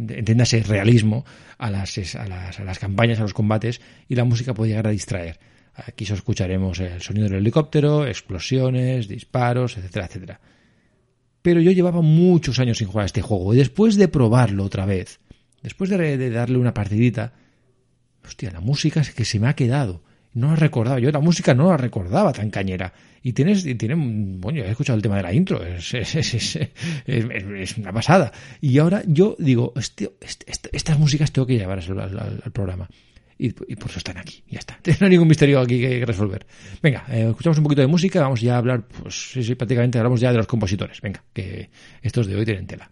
entiéndase, 0.09 0.63
realismo 0.63 1.25
a 1.59 1.71
las, 1.71 1.97
a, 2.17 2.27
las, 2.27 2.61
a 2.61 2.65
las 2.65 2.79
campañas, 2.79 3.19
a 3.19 3.23
los 3.23 3.35
combates, 3.35 3.81
y 4.09 4.15
la 4.15 4.25
música 4.25 4.55
puede 4.55 4.71
llegar 4.71 4.87
a 4.87 4.91
distraer. 4.91 5.39
Aquí 5.75 6.05
escucharemos 6.05 6.79
el 6.79 7.03
sonido 7.03 7.29
del 7.29 7.39
helicóptero, 7.39 8.07
explosiones, 8.07 9.09
disparos, 9.09 9.77
etcétera, 9.77 10.07
etcétera. 10.07 10.41
Pero 11.43 11.61
yo 11.61 11.73
llevaba 11.73 12.01
muchos 12.01 12.59
años 12.59 12.79
sin 12.79 12.87
jugar 12.87 13.03
a 13.03 13.07
este 13.07 13.23
juego, 13.23 13.55
y 13.55 13.59
después 13.59 13.97
de 13.97 14.09
probarlo 14.09 14.65
otra 14.65 14.87
vez, 14.87 15.21
después 15.63 15.91
de, 15.91 16.17
de 16.17 16.31
darle 16.31 16.59
una 16.59 16.75
partidita, 16.75 17.35
hostia, 18.25 18.51
la 18.51 18.61
música 18.61 19.01
es 19.01 19.11
que 19.11 19.25
se 19.25 19.41
me 19.41 19.49
ha 19.49 19.55
quedado 19.55 20.03
no 20.35 20.49
la 20.49 20.57
recordaba. 20.57 20.99
Yo 20.99 21.11
la 21.11 21.21
música 21.21 21.55
no 21.55 21.71
la 21.71 21.77
recordaba 21.77 22.33
tan 22.33 22.51
cañera. 22.51 22.93
Y 23.23 23.33
tienes, 23.33 23.65
y 23.65 23.75
tiene, 23.75 23.95
bueno, 23.97 24.63
he 24.63 24.71
escuchado 24.71 24.97
el 24.97 25.03
tema 25.03 25.17
de 25.17 25.23
la 25.23 25.33
intro, 25.33 25.65
es, 25.65 25.95
es, 25.95 26.59
es, 27.07 27.79
una 27.79 27.93
pasada. 27.93 28.31
Y 28.61 28.79
ahora 28.79 29.03
yo 29.07 29.35
digo, 29.39 29.73
este, 29.77 30.13
este, 30.21 30.69
estas 30.73 30.99
músicas 30.99 31.33
tengo 31.33 31.47
que 31.47 31.57
llevar 31.57 31.79
al, 31.79 32.53
programa. 32.53 32.89
Y, 33.39 33.51
por 33.53 33.91
eso 33.91 33.99
están 33.99 34.19
aquí, 34.19 34.45
ya 34.49 34.59
está. 34.59 34.79
No 35.01 35.07
hay 35.07 35.11
ningún 35.11 35.29
misterio 35.29 35.61
aquí 35.61 35.81
que, 35.81 36.05
resolver. 36.05 36.47
Venga, 36.83 37.05
eh, 37.09 37.29
escuchamos 37.31 37.59
un 37.59 37.65
poquito 37.65 37.81
de 37.81 37.89
música, 37.89 38.21
vamos 38.21 38.41
ya 38.41 38.55
a 38.55 38.59
hablar, 38.59 38.87
pues 38.87 39.33
sí, 39.33 39.43
sí, 39.43 39.55
prácticamente 39.55 39.99
hablamos 39.99 40.21
ya 40.21 40.31
de 40.31 40.39
los 40.39 40.47
compositores. 40.47 41.01
Venga, 41.01 41.25
que 41.33 41.71
estos 42.03 42.27
de 42.27 42.37
hoy 42.37 42.45
tienen 42.45 42.67
tela. 42.67 42.91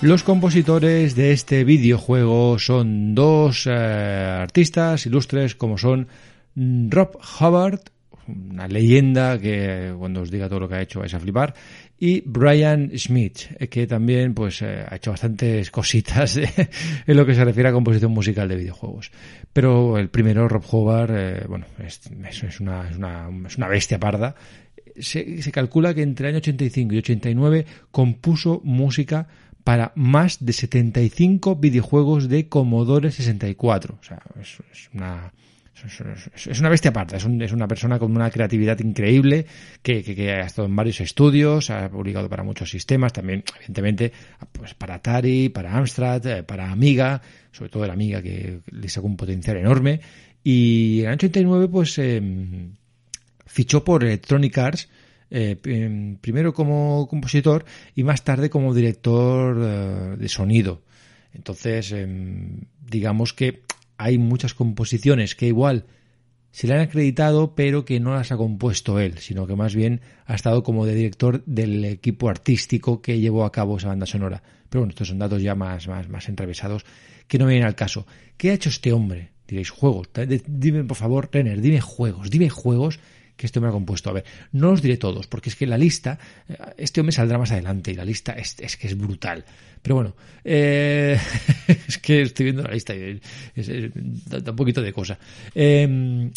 Los 0.00 0.22
compositores 0.22 1.16
de 1.16 1.32
este 1.32 1.64
videojuego 1.64 2.60
son 2.60 3.16
dos 3.16 3.66
eh, 3.66 3.72
artistas 3.72 5.04
ilustres 5.06 5.56
como 5.56 5.76
son 5.76 6.06
Rob 6.54 7.18
Hubbard, 7.18 7.80
una 8.28 8.68
leyenda 8.68 9.40
que 9.40 9.92
cuando 9.98 10.20
os 10.20 10.30
diga 10.30 10.48
todo 10.48 10.60
lo 10.60 10.68
que 10.68 10.76
ha 10.76 10.82
hecho 10.82 11.00
vais 11.00 11.12
a 11.14 11.18
flipar, 11.18 11.52
y 11.98 12.22
Brian 12.24 12.92
Smith, 12.96 13.58
que 13.68 13.88
también 13.88 14.34
pues 14.34 14.62
eh, 14.62 14.84
ha 14.88 14.94
hecho 14.94 15.10
bastantes 15.10 15.68
cositas 15.72 16.36
en 16.36 17.16
lo 17.16 17.26
que 17.26 17.34
se 17.34 17.44
refiere 17.44 17.70
a 17.70 17.72
composición 17.72 18.12
musical 18.12 18.48
de 18.48 18.54
videojuegos. 18.54 19.10
Pero 19.52 19.98
el 19.98 20.10
primero, 20.10 20.46
Rob 20.46 20.62
Hubbard, 20.70 21.10
eh, 21.12 21.44
bueno, 21.48 21.66
es, 21.84 22.02
es, 22.06 22.60
una, 22.60 22.88
es, 22.88 22.96
una, 22.96 23.28
es 23.48 23.56
una 23.56 23.66
bestia 23.66 23.98
parda. 23.98 24.36
Se, 24.96 25.42
se 25.42 25.50
calcula 25.50 25.92
que 25.92 26.02
entre 26.02 26.28
el 26.28 26.34
año 26.34 26.38
85 26.38 26.94
y 26.94 26.98
89 26.98 27.66
compuso 27.90 28.60
música 28.62 29.26
para 29.64 29.92
más 29.94 30.44
de 30.44 30.52
75 30.52 31.56
videojuegos 31.56 32.28
de 32.28 32.48
Commodore 32.48 33.10
64. 33.10 33.98
O 34.00 34.04
sea, 34.04 34.20
es, 34.40 34.58
una 34.94 35.32
es 35.84 36.58
una 36.58 36.68
bestia 36.68 36.90
aparte, 36.90 37.16
es, 37.16 37.24
es, 37.24 37.52
una 37.52 37.68
persona 37.68 37.98
con 37.98 38.14
una 38.14 38.30
creatividad 38.30 38.78
increíble 38.80 39.46
que, 39.82 40.02
que, 40.02 40.32
ha 40.32 40.40
estado 40.40 40.66
en 40.66 40.74
varios 40.74 41.00
estudios, 41.00 41.70
ha 41.70 41.88
publicado 41.88 42.28
para 42.28 42.42
muchos 42.42 42.70
sistemas, 42.70 43.12
también 43.12 43.44
evidentemente 43.56 44.12
pues 44.52 44.74
para 44.74 44.96
Atari, 44.96 45.48
para 45.50 45.76
Amstrad, 45.76 46.26
eh, 46.26 46.42
para 46.42 46.70
Amiga, 46.70 47.22
sobre 47.52 47.70
todo 47.70 47.86
la 47.86 47.92
Amiga 47.92 48.20
que 48.22 48.60
le 48.70 48.88
sacó 48.88 49.06
un 49.06 49.16
potencial 49.16 49.56
enorme 49.56 50.00
y 50.42 51.00
en 51.02 51.08
el 51.08 51.14
89 51.14 51.68
pues 51.68 51.98
eh, 51.98 52.20
fichó 53.46 53.84
por 53.84 54.02
Electronic 54.04 54.58
Arts 54.58 54.88
eh, 55.30 56.16
primero 56.20 56.54
como 56.54 57.06
compositor 57.08 57.64
y 57.94 58.04
más 58.04 58.24
tarde 58.24 58.50
como 58.50 58.74
director 58.74 59.56
eh, 59.60 60.16
de 60.18 60.28
sonido. 60.28 60.82
Entonces, 61.32 61.92
em, 61.92 62.62
digamos 62.86 63.32
que 63.32 63.62
hay 63.96 64.18
muchas 64.18 64.54
composiciones 64.54 65.34
que 65.34 65.46
igual 65.46 65.84
se 66.50 66.66
le 66.66 66.74
han 66.74 66.80
acreditado, 66.80 67.54
pero 67.54 67.84
que 67.84 68.00
no 68.00 68.14
las 68.14 68.32
ha 68.32 68.36
compuesto 68.36 68.98
él, 68.98 69.18
sino 69.18 69.46
que 69.46 69.54
más 69.54 69.74
bien 69.74 70.00
ha 70.24 70.34
estado 70.34 70.62
como 70.62 70.86
de 70.86 70.94
director 70.94 71.44
del 71.44 71.84
equipo 71.84 72.28
artístico 72.28 73.02
que 73.02 73.20
llevó 73.20 73.44
a 73.44 73.52
cabo 73.52 73.76
esa 73.76 73.88
banda 73.88 74.06
sonora. 74.06 74.42
Pero 74.68 74.80
bueno, 74.82 74.90
estos 74.90 75.08
son 75.08 75.18
datos 75.18 75.42
ya 75.42 75.54
más, 75.54 75.86
más, 75.88 76.08
más 76.08 76.26
que 77.26 77.38
no 77.38 77.46
vienen 77.46 77.66
al 77.66 77.74
caso. 77.74 78.06
¿Qué 78.36 78.50
ha 78.50 78.54
hecho 78.54 78.70
este 78.70 78.92
hombre? 78.92 79.32
Diréis, 79.46 79.70
juegos. 79.70 80.08
Dime, 80.46 80.84
por 80.84 80.96
favor, 80.96 81.28
Renner, 81.32 81.60
dime 81.60 81.80
juegos, 81.80 82.30
dime 82.30 82.48
juegos 82.48 82.98
que 83.38 83.46
este 83.46 83.58
hombre 83.58 83.70
ha 83.70 83.72
compuesto. 83.72 84.10
A 84.10 84.14
ver, 84.14 84.24
no 84.52 84.72
os 84.72 84.82
diré 84.82 84.98
todos, 84.98 85.26
porque 85.28 85.48
es 85.48 85.56
que 85.56 85.66
la 85.66 85.78
lista, 85.78 86.18
eh, 86.48 86.56
este 86.76 87.00
hombre 87.00 87.12
saldrá 87.12 87.38
más 87.38 87.52
adelante 87.52 87.92
y 87.92 87.94
la 87.94 88.04
lista 88.04 88.32
es, 88.32 88.56
es 88.58 88.76
que 88.76 88.88
es 88.88 88.98
brutal. 88.98 89.44
Pero 89.80 89.94
bueno, 89.94 90.16
eh, 90.44 91.16
es 91.88 91.98
que 91.98 92.22
estoy 92.22 92.44
viendo 92.44 92.64
la 92.64 92.72
lista 92.72 92.94
y 92.94 93.20
da, 94.26 94.50
un 94.50 94.56
poquito 94.56 94.82
de 94.82 94.92
cosa. 94.92 95.18
Eh, 95.54 96.30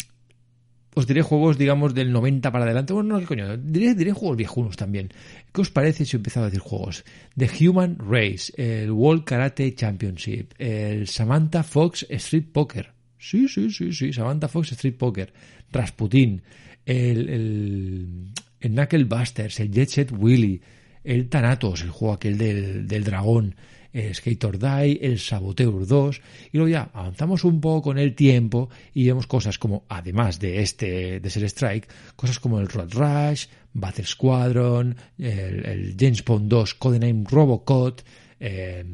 os 0.94 1.06
diré 1.06 1.22
juegos, 1.22 1.56
digamos, 1.58 1.94
del 1.94 2.12
90 2.12 2.52
para 2.52 2.64
adelante. 2.64 2.92
Bueno, 2.92 3.14
no, 3.14 3.20
qué 3.20 3.26
coño. 3.26 3.56
Diré, 3.56 3.94
diré 3.94 4.12
juegos 4.12 4.36
viejunos 4.36 4.76
también. 4.76 5.08
¿Qué 5.52 5.60
os 5.60 5.70
parece 5.70 6.04
si 6.04 6.16
empezado 6.16 6.44
a 6.44 6.50
decir 6.50 6.60
juegos? 6.60 7.04
The 7.36 7.50
Human 7.66 7.96
Race, 7.98 8.52
el 8.56 8.92
World 8.92 9.24
Karate 9.24 9.74
Championship, 9.74 10.52
el 10.58 11.08
Samantha 11.08 11.62
Fox 11.62 12.06
Street 12.10 12.46
Poker. 12.52 12.92
Sí, 13.18 13.48
sí, 13.48 13.70
sí, 13.70 13.92
sí, 13.92 14.12
Samantha 14.12 14.48
Fox 14.48 14.72
Street 14.72 14.96
Poker. 14.96 15.32
Rasputin, 15.72 16.42
el, 16.86 17.28
el, 17.28 18.32
el 18.60 18.70
Knuckle 18.70 19.04
Busters, 19.04 19.60
el 19.60 19.70
Jet 19.70 19.88
Set 19.88 20.12
Willy, 20.12 20.60
el 21.04 21.28
Thanatos, 21.28 21.82
el 21.82 21.90
juego 21.90 22.14
aquel 22.14 22.38
del, 22.38 22.86
del 22.86 23.04
dragón, 23.04 23.54
el 23.92 24.14
Skater 24.14 24.58
Die, 24.58 24.98
el 25.02 25.18
Saboteur 25.18 25.86
2, 25.86 26.20
y 26.52 26.56
luego 26.56 26.68
ya 26.68 26.90
avanzamos 26.92 27.44
un 27.44 27.60
poco 27.60 27.92
en 27.92 27.98
el 27.98 28.14
tiempo 28.14 28.70
y 28.94 29.06
vemos 29.06 29.26
cosas 29.26 29.58
como, 29.58 29.84
además 29.88 30.38
de 30.38 30.62
este, 30.62 31.20
de 31.20 31.30
ser 31.30 31.44
Strike, 31.44 31.88
cosas 32.16 32.38
como 32.38 32.58
el 32.58 32.68
Road 32.68 32.92
Rush, 32.92 33.46
Battle 33.74 34.04
Squadron, 34.04 34.96
el, 35.18 35.66
el 35.66 35.96
James 35.98 36.24
Bond 36.24 36.48
2, 36.48 36.74
Codename 36.74 37.24
Robocop, 37.28 38.00
eh, 38.44 38.84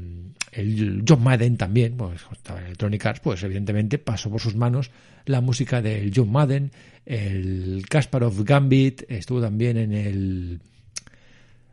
el 0.53 1.05
John 1.09 1.23
Madden 1.23 1.57
también, 1.57 1.97
pues 1.97 2.21
estaba 2.31 2.61
en 2.61 2.67
Electronic 2.67 3.07
Arts, 3.07 3.21
pues 3.21 3.43
evidentemente 3.43 3.99
pasó 3.99 4.31
por 4.31 4.41
sus 4.41 4.55
manos 4.55 4.91
la 5.25 5.41
música 5.41 5.81
del 5.81 6.13
John 6.15 6.31
Madden, 6.31 6.71
el 7.07 7.85
Kasparov 7.89 8.45
Gambit, 8.45 9.03
estuvo 9.09 9.41
también 9.41 9.79
en 9.79 9.93
el 9.93 10.61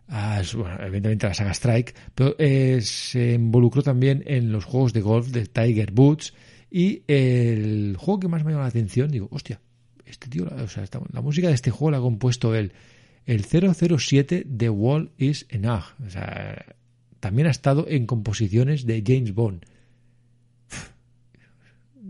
bueno, 0.08 0.78
evidentemente 0.80 1.28
la 1.28 1.34
saga 1.34 1.52
Strike, 1.54 1.96
pero 2.14 2.36
eh, 2.38 2.80
se 2.82 3.34
involucró 3.34 3.82
también 3.82 4.24
en 4.26 4.52
los 4.52 4.64
juegos 4.64 4.94
de 4.94 5.02
golf 5.02 5.28
de 5.30 5.46
Tiger 5.46 5.92
Woods 5.94 6.34
y 6.72 7.02
el 7.08 7.96
juego 7.98 8.22
que 8.22 8.28
más 8.30 8.46
me 8.46 8.52
llama 8.52 8.64
la 8.64 8.70
atención, 8.70 9.12
digo, 9.12 9.28
hostia, 9.32 9.60
este 10.06 10.30
tío, 10.30 10.46
o 10.46 10.68
sea, 10.68 10.86
la 11.12 11.22
música 11.22 11.50
de 11.50 11.56
este 11.56 11.72
juego 11.72 11.92
la 11.92 11.98
ha 11.98 12.02
compuesto 12.02 12.56
él, 12.56 12.72
el 13.26 13.44
007 13.44 14.44
de 14.46 14.70
Wall 14.70 15.12
is 15.18 15.46
Enough, 15.50 15.86
o 16.06 16.10
sea, 16.10 16.64
también 17.26 17.48
ha 17.48 17.52
estado 17.52 17.88
en 17.90 18.06
composiciones 18.06 18.86
de 18.86 19.02
James 19.04 19.34
Bond. 19.34 19.66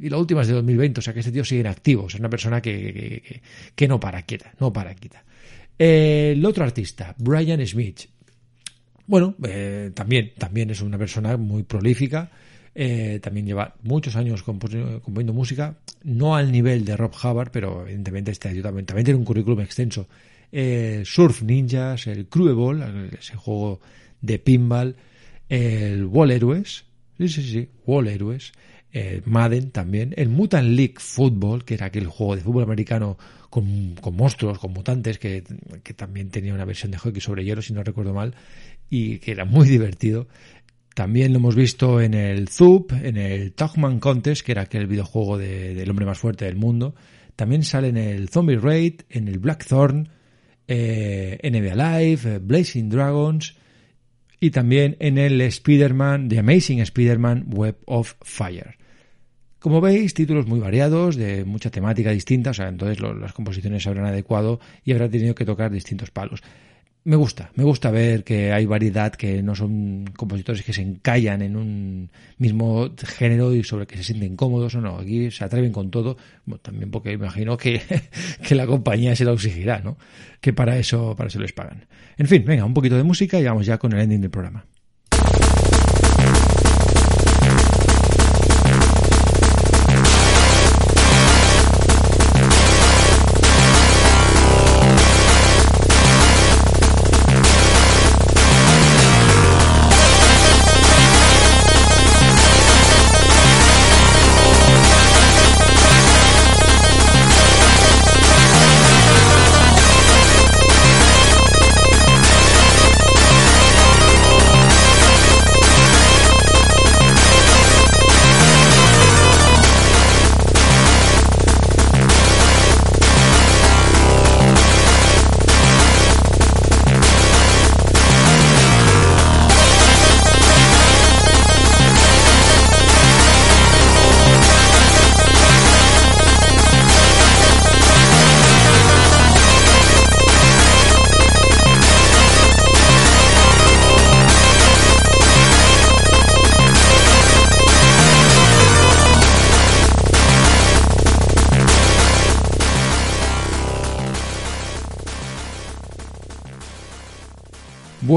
Y 0.01 0.10
la 0.10 0.17
última 0.17 0.41
es 0.41 0.49
de 0.49 0.56
2020, 0.56 0.99
o 0.99 1.01
sea 1.01 1.13
que 1.13 1.21
este 1.21 1.32
tío 1.32 1.45
sigue 1.45 1.62
en 1.62 1.67
activo, 1.67 2.08
es 2.08 2.15
una 2.15 2.30
persona 2.30 2.62
que, 2.62 3.21
que, 3.23 3.41
que 3.73 3.88
no 3.88 3.97
para 3.97 4.23
quieta, 4.23 4.54
no 4.60 4.73
para 4.73 4.93
quieta. 4.93 5.23
El 5.80 6.45
otro 6.45 6.65
artista, 6.65 7.15
Brian 7.17 7.65
Smith. 7.65 8.01
Bueno, 9.08 9.36
eh, 9.47 9.91
también, 9.93 10.34
también 10.38 10.71
es 10.71 10.82
una 10.82 10.97
persona 10.97 11.38
muy 11.38 11.63
prolífica. 11.63 12.30
Eh, 12.78 13.21
también 13.23 13.45
lleva 13.45 13.73
muchos 13.84 14.17
años 14.17 14.43
componiendo 14.43 15.32
música, 15.32 15.78
no 16.04 16.36
al 16.36 16.51
nivel 16.51 16.84
de 16.84 16.97
Rob 16.97 17.13
Hubbard, 17.23 17.51
pero 17.54 17.84
evidentemente 17.84 18.32
este 18.32 18.54
también, 18.62 18.86
también 18.86 19.06
tiene 19.06 19.17
un 19.17 19.23
currículum 19.23 19.62
extenso. 19.62 20.10
Eh, 20.51 21.04
Surf 21.06 21.41
Ninjas, 21.41 22.08
el 22.08 22.28
Crueball, 22.28 23.12
ese 23.17 23.38
juego 23.38 23.80
de 24.25 24.39
pinball, 24.39 24.95
el 25.49 26.05
Wall 26.05 26.31
Heroes, 26.31 26.85
sí, 27.17 27.27
sí, 27.27 27.43
sí, 27.43 27.69
Wall 27.85 28.07
Heroes, 28.07 28.53
Madden 29.25 29.71
también, 29.71 30.13
el 30.15 30.29
Mutant 30.29 30.69
League 30.69 30.95
Football, 30.99 31.65
que 31.65 31.73
era 31.73 31.88
aquel 31.88 32.07
juego 32.07 32.38
de 32.38 32.41
fútbol 32.41 32.63
americano 32.63 33.17
con, 33.55 33.95
con 34.01 34.15
monstruos, 34.17 34.59
con 34.59 34.73
mutantes, 34.73 35.17
que, 35.17 35.41
que, 35.81 35.93
también 35.93 36.29
tenía 36.29 36.53
una 36.53 36.65
versión 36.65 36.91
de 36.91 36.97
hockey 36.97 37.21
sobre 37.21 37.45
hielo, 37.45 37.61
si 37.61 37.71
no 37.71 37.83
recuerdo 37.83 38.13
mal, 38.13 38.35
y 38.89 39.19
que 39.19 39.31
era 39.31 39.45
muy 39.45 39.67
divertido. 39.75 40.27
También 40.93 41.31
lo 41.31 41.39
hemos 41.39 41.55
visto 41.55 42.01
en 42.01 42.13
el 42.13 42.49
Zoop, 42.49 42.91
en 42.91 43.15
el 43.15 43.53
Togman 43.53 43.99
Contest, 43.99 44.45
que 44.45 44.51
era 44.51 44.63
aquel 44.63 44.88
videojuego 44.88 45.38
de, 45.38 45.73
del 45.73 45.89
hombre 45.89 46.05
más 46.05 46.17
fuerte 46.17 46.43
del 46.43 46.57
mundo. 46.57 46.95
También 47.35 47.63
sale 47.63 47.88
en 47.88 47.97
el 47.97 48.27
Zombie 48.27 48.57
Raid, 48.57 49.01
en 49.09 49.29
el 49.29 49.39
Blackthorn, 49.39 50.09
eh, 50.67 51.38
NBA 51.43 51.75
Live, 51.75 52.35
eh, 52.35 52.39
Blazing 52.39 52.89
Dragons 52.89 53.55
y 54.39 54.52
también 54.52 54.95
en 55.00 55.17
el 55.17 55.41
Spider-Man, 55.41 56.30
The 56.30 56.39
Amazing 56.39 56.80
Spider-Man 56.80 57.45
Web 57.48 57.78
of 57.86 58.15
Fire. 58.21 58.78
Como 59.60 59.82
veis, 59.82 60.13
títulos 60.13 60.45
muy 60.45 60.60
variados, 60.60 61.15
de 61.15 61.43
mucha 61.43 61.71
temática 61.71 62.12
distinta, 62.12 62.52
o 62.52 62.54
sea, 62.54 62.67
entonces 62.67 63.00
las 63.02 63.34
composiciones 63.34 63.82
se 63.82 63.89
habrán 63.89 64.06
adecuado 64.06 64.60
y 64.84 64.91
habrá 64.91 65.10
tenido 65.10 65.34
que 65.34 65.45
tocar 65.45 65.71
distintos 65.71 66.12
palos. 66.12 66.43
Me 67.08 67.15
gusta, 67.15 67.52
me 67.54 67.63
gusta 67.63 67.91
ver 67.91 68.24
que 68.24 68.52
hay 68.52 68.65
variedad, 68.65 69.13
que 69.13 69.44
no 69.44 69.54
son 69.54 70.06
compositores 70.18 70.63
que 70.63 70.74
se 70.74 70.82
encallan 70.82 71.44
en 71.44 71.56
un 71.56 72.10
mismo 72.39 72.89
género 72.98 73.54
y 73.54 73.63
sobre 73.63 73.86
que 73.86 73.96
se 73.98 74.04
sienten 74.04 74.36
cómodos 74.36 74.74
o 74.74 74.82
no. 74.82 74.98
Aquí 74.98 75.30
se 75.30 75.46
atreven 75.46 75.72
con 75.72 75.91
todo, 75.91 76.18
también 76.63 76.89
porque 76.89 77.12
imagino 77.12 77.58
que, 77.58 77.80
que 78.48 78.56
la 78.56 78.65
compañía 78.65 79.15
se 79.15 79.24
lo 79.24 79.34
exigirá, 79.34 79.82
¿no? 79.82 79.98
Que 80.41 80.52
para 80.52 80.80
eso, 80.80 81.15
para 81.15 81.28
eso 81.28 81.39
les 81.39 81.54
pagan. 81.54 81.86
En 82.18 82.26
fin, 82.26 82.44
venga, 82.44 82.65
un 82.65 82.74
poquito 82.74 82.98
de 82.98 83.04
música 83.04 83.39
y 83.39 83.44
vamos 83.44 83.68
ya 83.68 83.78
con 83.78 83.94
el 83.94 84.00
ending 84.00 84.22
del 84.22 84.32
programa. 84.32 84.65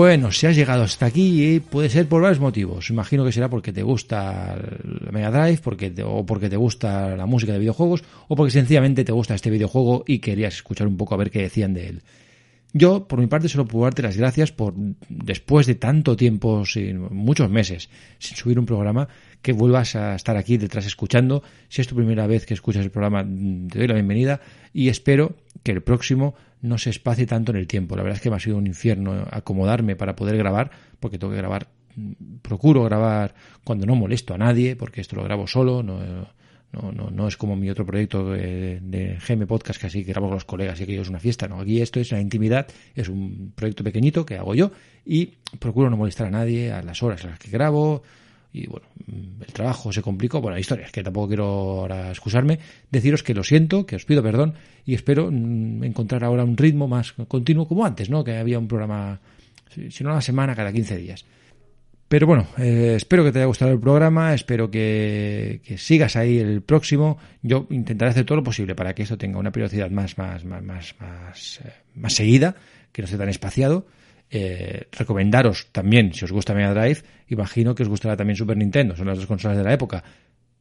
Bueno, 0.08 0.32
si 0.32 0.46
has 0.46 0.56
llegado 0.56 0.84
hasta 0.84 1.04
aquí, 1.04 1.60
puede 1.60 1.90
ser 1.90 2.08
por 2.08 2.22
varios 2.22 2.40
motivos. 2.40 2.88
Imagino 2.88 3.26
que 3.26 3.30
será 3.30 3.50
porque 3.50 3.74
te 3.74 3.82
gusta 3.82 4.56
la 4.56 5.12
Mega 5.12 5.30
Drive, 5.30 5.60
porque 5.62 5.92
o 6.02 6.24
porque 6.24 6.48
te 6.48 6.56
gusta 6.56 7.14
la 7.14 7.26
música 7.26 7.52
de 7.52 7.58
videojuegos, 7.58 8.02
o 8.26 8.34
porque 8.34 8.50
sencillamente 8.50 9.04
te 9.04 9.12
gusta 9.12 9.34
este 9.34 9.50
videojuego 9.50 10.04
y 10.06 10.20
querías 10.20 10.54
escuchar 10.54 10.86
un 10.86 10.96
poco 10.96 11.12
a 11.12 11.18
ver 11.18 11.30
qué 11.30 11.42
decían 11.42 11.74
de 11.74 11.88
él. 11.88 12.02
Yo, 12.72 13.06
por 13.06 13.20
mi 13.20 13.26
parte, 13.26 13.50
solo 13.50 13.66
puedo 13.66 13.84
darte 13.84 14.00
las 14.00 14.16
gracias 14.16 14.50
por, 14.50 14.72
después 15.10 15.66
de 15.66 15.74
tanto 15.74 16.16
tiempo, 16.16 16.64
sin, 16.64 17.00
muchos 17.14 17.50
meses, 17.50 17.90
sin 18.18 18.34
subir 18.34 18.58
un 18.58 18.64
programa, 18.64 19.08
que 19.42 19.53
vuelvas 19.53 19.96
a 19.96 20.14
estar 20.14 20.37
aquí 20.37 20.57
detrás 20.57 20.87
escuchando. 20.87 21.42
Si 21.68 21.81
es 21.81 21.88
tu 21.88 21.94
primera 21.94 22.27
vez 22.27 22.46
que 22.46 22.55
escuchas 22.55 22.85
el 22.85 22.90
programa, 22.90 23.22
te 23.22 23.79
doy 23.79 23.88
la 23.88 23.94
bienvenida 23.94 24.40
y 24.72 24.88
espero 24.88 25.37
que 25.62 25.72
el 25.72 25.83
próximo 25.83 26.35
no 26.61 26.79
se 26.79 26.90
espacie 26.90 27.27
tanto 27.27 27.53
en 27.53 27.59
el 27.59 27.66
tiempo. 27.66 27.96
La 27.96 28.03
verdad 28.03 28.16
es 28.16 28.22
que 28.22 28.31
me 28.31 28.37
ha 28.37 28.40
sido 28.40 28.57
un 28.57 28.66
infierno 28.66 29.27
acomodarme 29.31 29.96
para 29.96 30.16
poder 30.16 30.37
grabar, 30.37 30.70
porque 30.98 31.18
tengo 31.18 31.33
que 31.33 31.38
grabar, 31.38 31.68
procuro 32.42 32.83
grabar 32.85 33.35
cuando 33.64 33.87
no 33.87 33.94
molesto 33.94 34.35
a 34.35 34.38
nadie, 34.38 34.77
porque 34.77 35.01
esto 35.01 35.16
lo 35.16 35.24
grabo 35.24 35.46
solo, 35.46 35.83
no 35.83 36.29
no, 36.72 36.92
no, 36.92 37.11
no 37.11 37.29
es 37.29 37.37
como 37.37 37.57
mi 37.57 37.70
otro 37.70 37.87
proyecto 37.87 38.31
de, 38.31 38.81
de 38.83 39.18
GM 39.27 39.46
Podcast, 39.46 39.81
que 39.81 39.87
así 39.87 40.03
grabo 40.03 40.27
con 40.27 40.35
los 40.35 40.44
colegas 40.44 40.79
y 40.81 40.83
aquello 40.83 41.03
es 41.03 41.09
una 41.09 41.20
fiesta. 41.20 41.48
No, 41.48 41.61
aquí 41.61 41.81
esto 41.81 41.98
es 42.01 42.12
una 42.12 42.20
intimidad, 42.20 42.66
es 42.94 43.09
un 43.09 43.53
proyecto 43.55 43.83
pequeñito 43.83 44.27
que 44.27 44.37
hago 44.37 44.55
yo 44.55 44.70
y 45.05 45.35
procuro 45.59 45.88
no 45.88 45.96
molestar 45.96 46.27
a 46.27 46.31
nadie 46.31 46.70
a 46.70 46.83
las 46.83 47.03
horas 47.03 47.24
a 47.24 47.29
las 47.29 47.38
que 47.38 47.51
grabo. 47.51 48.03
Y 48.52 48.66
bueno, 48.66 48.87
el 49.06 49.52
trabajo 49.52 49.92
se 49.92 50.02
complicó. 50.02 50.40
Bueno, 50.40 50.54
la 50.54 50.61
historia 50.61 50.87
es 50.87 50.92
que 50.92 51.02
tampoco 51.02 51.28
quiero 51.28 51.44
ahora 51.44 52.11
excusarme. 52.11 52.58
Deciros 52.90 53.22
que 53.22 53.34
lo 53.34 53.44
siento, 53.44 53.84
que 53.84 53.96
os 53.96 54.04
pido 54.04 54.22
perdón 54.22 54.54
y 54.84 54.94
espero 54.94 55.30
mm, 55.30 55.84
encontrar 55.84 56.24
ahora 56.24 56.44
un 56.44 56.56
ritmo 56.56 56.88
más 56.88 57.12
continuo 57.12 57.68
como 57.68 57.84
antes, 57.84 58.08
¿no? 58.08 58.24
Que 58.24 58.38
había 58.38 58.58
un 58.58 58.68
programa, 58.68 59.20
si 59.90 60.02
no 60.02 60.11
a 60.11 60.14
la 60.14 60.22
semana, 60.22 60.54
cada 60.54 60.72
15 60.72 60.96
días. 60.96 61.24
Pero 62.08 62.26
bueno, 62.26 62.46
eh, 62.56 62.94
espero 62.96 63.22
que 63.22 63.32
te 63.32 63.38
haya 63.38 63.46
gustado 63.46 63.70
el 63.70 63.78
programa, 63.78 64.32
espero 64.32 64.70
que, 64.70 65.61
sigas 65.76 66.16
ahí 66.16 66.38
el 66.38 66.62
próximo. 66.62 67.18
Yo 67.42 67.66
intentaré 67.68 68.12
hacer 68.12 68.24
todo 68.24 68.37
lo 68.37 68.42
posible 68.42 68.74
para 68.74 68.94
que 68.94 69.02
esto 69.02 69.18
tenga 69.18 69.38
una 69.38 69.52
periodicidad 69.52 69.90
más, 69.90 70.16
más, 70.16 70.42
más, 70.42 70.62
más, 70.62 70.94
más, 70.98 71.61
eh, 71.62 71.70
más 71.96 72.14
seguida, 72.14 72.56
que 72.92 73.02
no 73.02 73.08
sea 73.08 73.18
tan 73.18 73.28
espaciado. 73.28 73.87
Eh, 74.30 74.86
recomendaros 74.92 75.68
también, 75.72 76.12
si 76.12 76.24
os 76.24 76.32
gusta 76.32 76.54
Mega 76.54 76.74
Drive, 76.74 77.02
imagino 77.28 77.74
que 77.74 77.82
os 77.82 77.88
gustará 77.88 78.16
también 78.16 78.36
Super 78.36 78.56
Nintendo, 78.56 78.94
son 78.94 79.06
las 79.06 79.18
dos 79.18 79.26
consolas 79.26 79.56
de 79.56 79.64
la 79.64 79.72
época. 79.72 80.02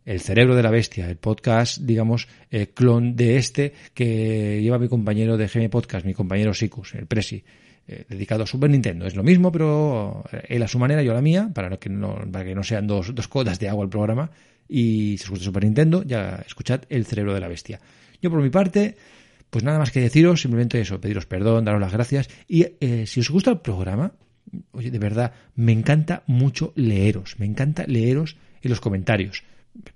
El 0.06 0.22
cerebro 0.22 0.56
de 0.56 0.64
la 0.64 0.72
bestia, 0.72 1.10
el 1.10 1.18
podcast, 1.18 1.80
digamos, 1.82 2.30
clon 2.74 3.18
de 3.18 3.36
este 3.36 3.74
que 3.94 4.62
lleva 4.62 4.80
mi 4.80 4.88
compañero 4.88 5.36
de 5.36 5.48
GM 5.48 5.70
Podcast, 5.70 6.06
mi 6.06 6.14
compañero 6.14 6.54
Sikus, 6.54 6.96
el 6.96 7.08
Presi. 7.08 7.44
Eh, 7.90 8.04
dedicado 8.10 8.44
a 8.44 8.46
Super 8.46 8.70
Nintendo. 8.70 9.06
Es 9.06 9.16
lo 9.16 9.24
mismo, 9.24 9.50
pero 9.50 10.22
él 10.50 10.62
a 10.62 10.68
su 10.68 10.78
manera, 10.78 11.02
yo 11.04 11.12
a 11.12 11.16
la 11.16 11.22
mía, 11.22 11.50
para 11.54 11.78
que 11.78 11.90
no, 11.90 12.20
para 12.30 12.44
que 12.44 12.54
no 12.54 12.62
sean 12.62 12.86
dos, 12.86 13.16
dos 13.16 13.30
codas 13.30 13.60
de 13.60 13.70
agua 13.70 13.86
el 13.86 13.90
programa. 13.90 14.30
Y 14.68 15.18
si 15.18 15.24
os 15.24 15.30
gusta 15.30 15.46
Super 15.46 15.64
Nintendo, 15.64 16.04
ya 16.04 16.44
escuchad 16.46 16.82
El 16.90 17.06
cerebro 17.06 17.34
de 17.34 17.40
la 17.40 17.48
bestia. 17.48 17.80
Yo 18.22 18.30
por 18.30 18.42
mi 18.42 18.50
parte, 18.50 18.98
pues 19.50 19.64
nada 19.64 19.80
más 19.80 19.92
que 19.92 20.02
deciros, 20.02 20.42
simplemente 20.42 20.80
eso, 20.80 21.00
pediros 21.00 21.26
perdón, 21.26 21.66
daros 21.66 21.82
las 21.82 21.94
gracias. 21.94 22.30
Y 22.48 22.66
eh, 22.80 23.06
si 23.06 23.20
os 23.20 23.30
gusta 23.30 23.52
el 23.52 23.60
programa, 23.60 24.14
oye, 24.72 24.92
de 24.92 25.00
verdad, 25.00 25.34
me 25.56 25.72
encanta 25.72 26.24
mucho 26.28 26.74
leeros, 26.76 27.40
me 27.40 27.46
encanta 27.46 27.86
leeros 27.88 28.38
en 28.62 28.70
los 28.70 28.80
comentarios 28.80 29.44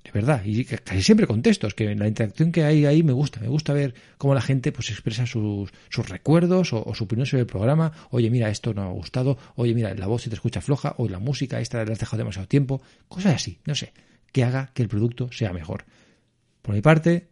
de 0.04 0.12
verdad, 0.12 0.44
y 0.46 0.64
casi 0.66 1.02
siempre 1.02 1.28
contesto, 1.28 1.68
es 1.68 1.74
que 1.74 1.96
la 1.96 2.08
interacción 2.08 2.52
que 2.52 2.64
hay 2.64 2.86
ahí 2.86 3.04
me 3.04 3.14
gusta, 3.14 3.40
me 3.40 3.48
gusta 3.48 3.74
ver 3.74 3.94
cómo 4.18 4.34
la 4.34 4.42
gente 4.42 4.72
pues 4.72 4.90
expresa 4.90 5.26
sus, 5.26 5.72
sus 5.90 6.10
recuerdos 6.10 6.74
o, 6.74 6.94
su 6.94 7.06
opinión 7.06 7.26
sobre 7.26 7.42
el 7.42 7.48
programa, 7.48 7.92
oye 8.10 8.30
mira, 8.30 8.50
esto 8.50 8.74
no 8.74 8.84
me 8.84 8.88
ha 8.90 8.92
gustado, 8.92 9.38
oye 9.56 9.74
mira, 9.74 9.94
la 9.96 10.08
voz 10.08 10.24
se 10.24 10.30
te 10.30 10.36
escucha 10.36 10.62
floja, 10.62 10.96
o 10.98 11.08
la 11.08 11.20
música 11.20 11.60
esta 11.60 11.84
la 11.84 11.92
has 11.92 12.00
dejado 12.00 12.20
demasiado 12.20 12.48
tiempo, 12.48 12.82
cosas 13.08 13.36
así, 13.36 13.60
no 13.66 13.76
sé, 13.76 13.94
que 14.32 14.44
haga 14.44 14.72
que 14.74 14.84
el 14.84 14.90
producto 14.90 15.32
sea 15.32 15.54
mejor. 15.54 15.86
Por 16.62 16.76
mi 16.76 16.82
parte, 16.82 17.30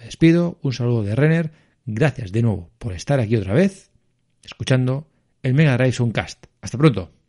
me 0.00 0.06
despido, 0.06 0.58
un 0.62 0.72
saludo 0.72 1.02
de 1.02 1.14
Renner, 1.14 1.52
gracias 1.84 2.32
de 2.32 2.40
nuevo 2.40 2.70
por 2.78 2.94
estar 2.94 3.20
aquí 3.20 3.36
otra 3.36 3.52
vez, 3.52 3.90
escuchando 4.42 5.06
el 5.42 5.52
Mega 5.52 5.76
Drive 5.76 5.92
Soundcast. 5.92 6.46
Hasta 6.62 6.78
pronto. 6.78 7.19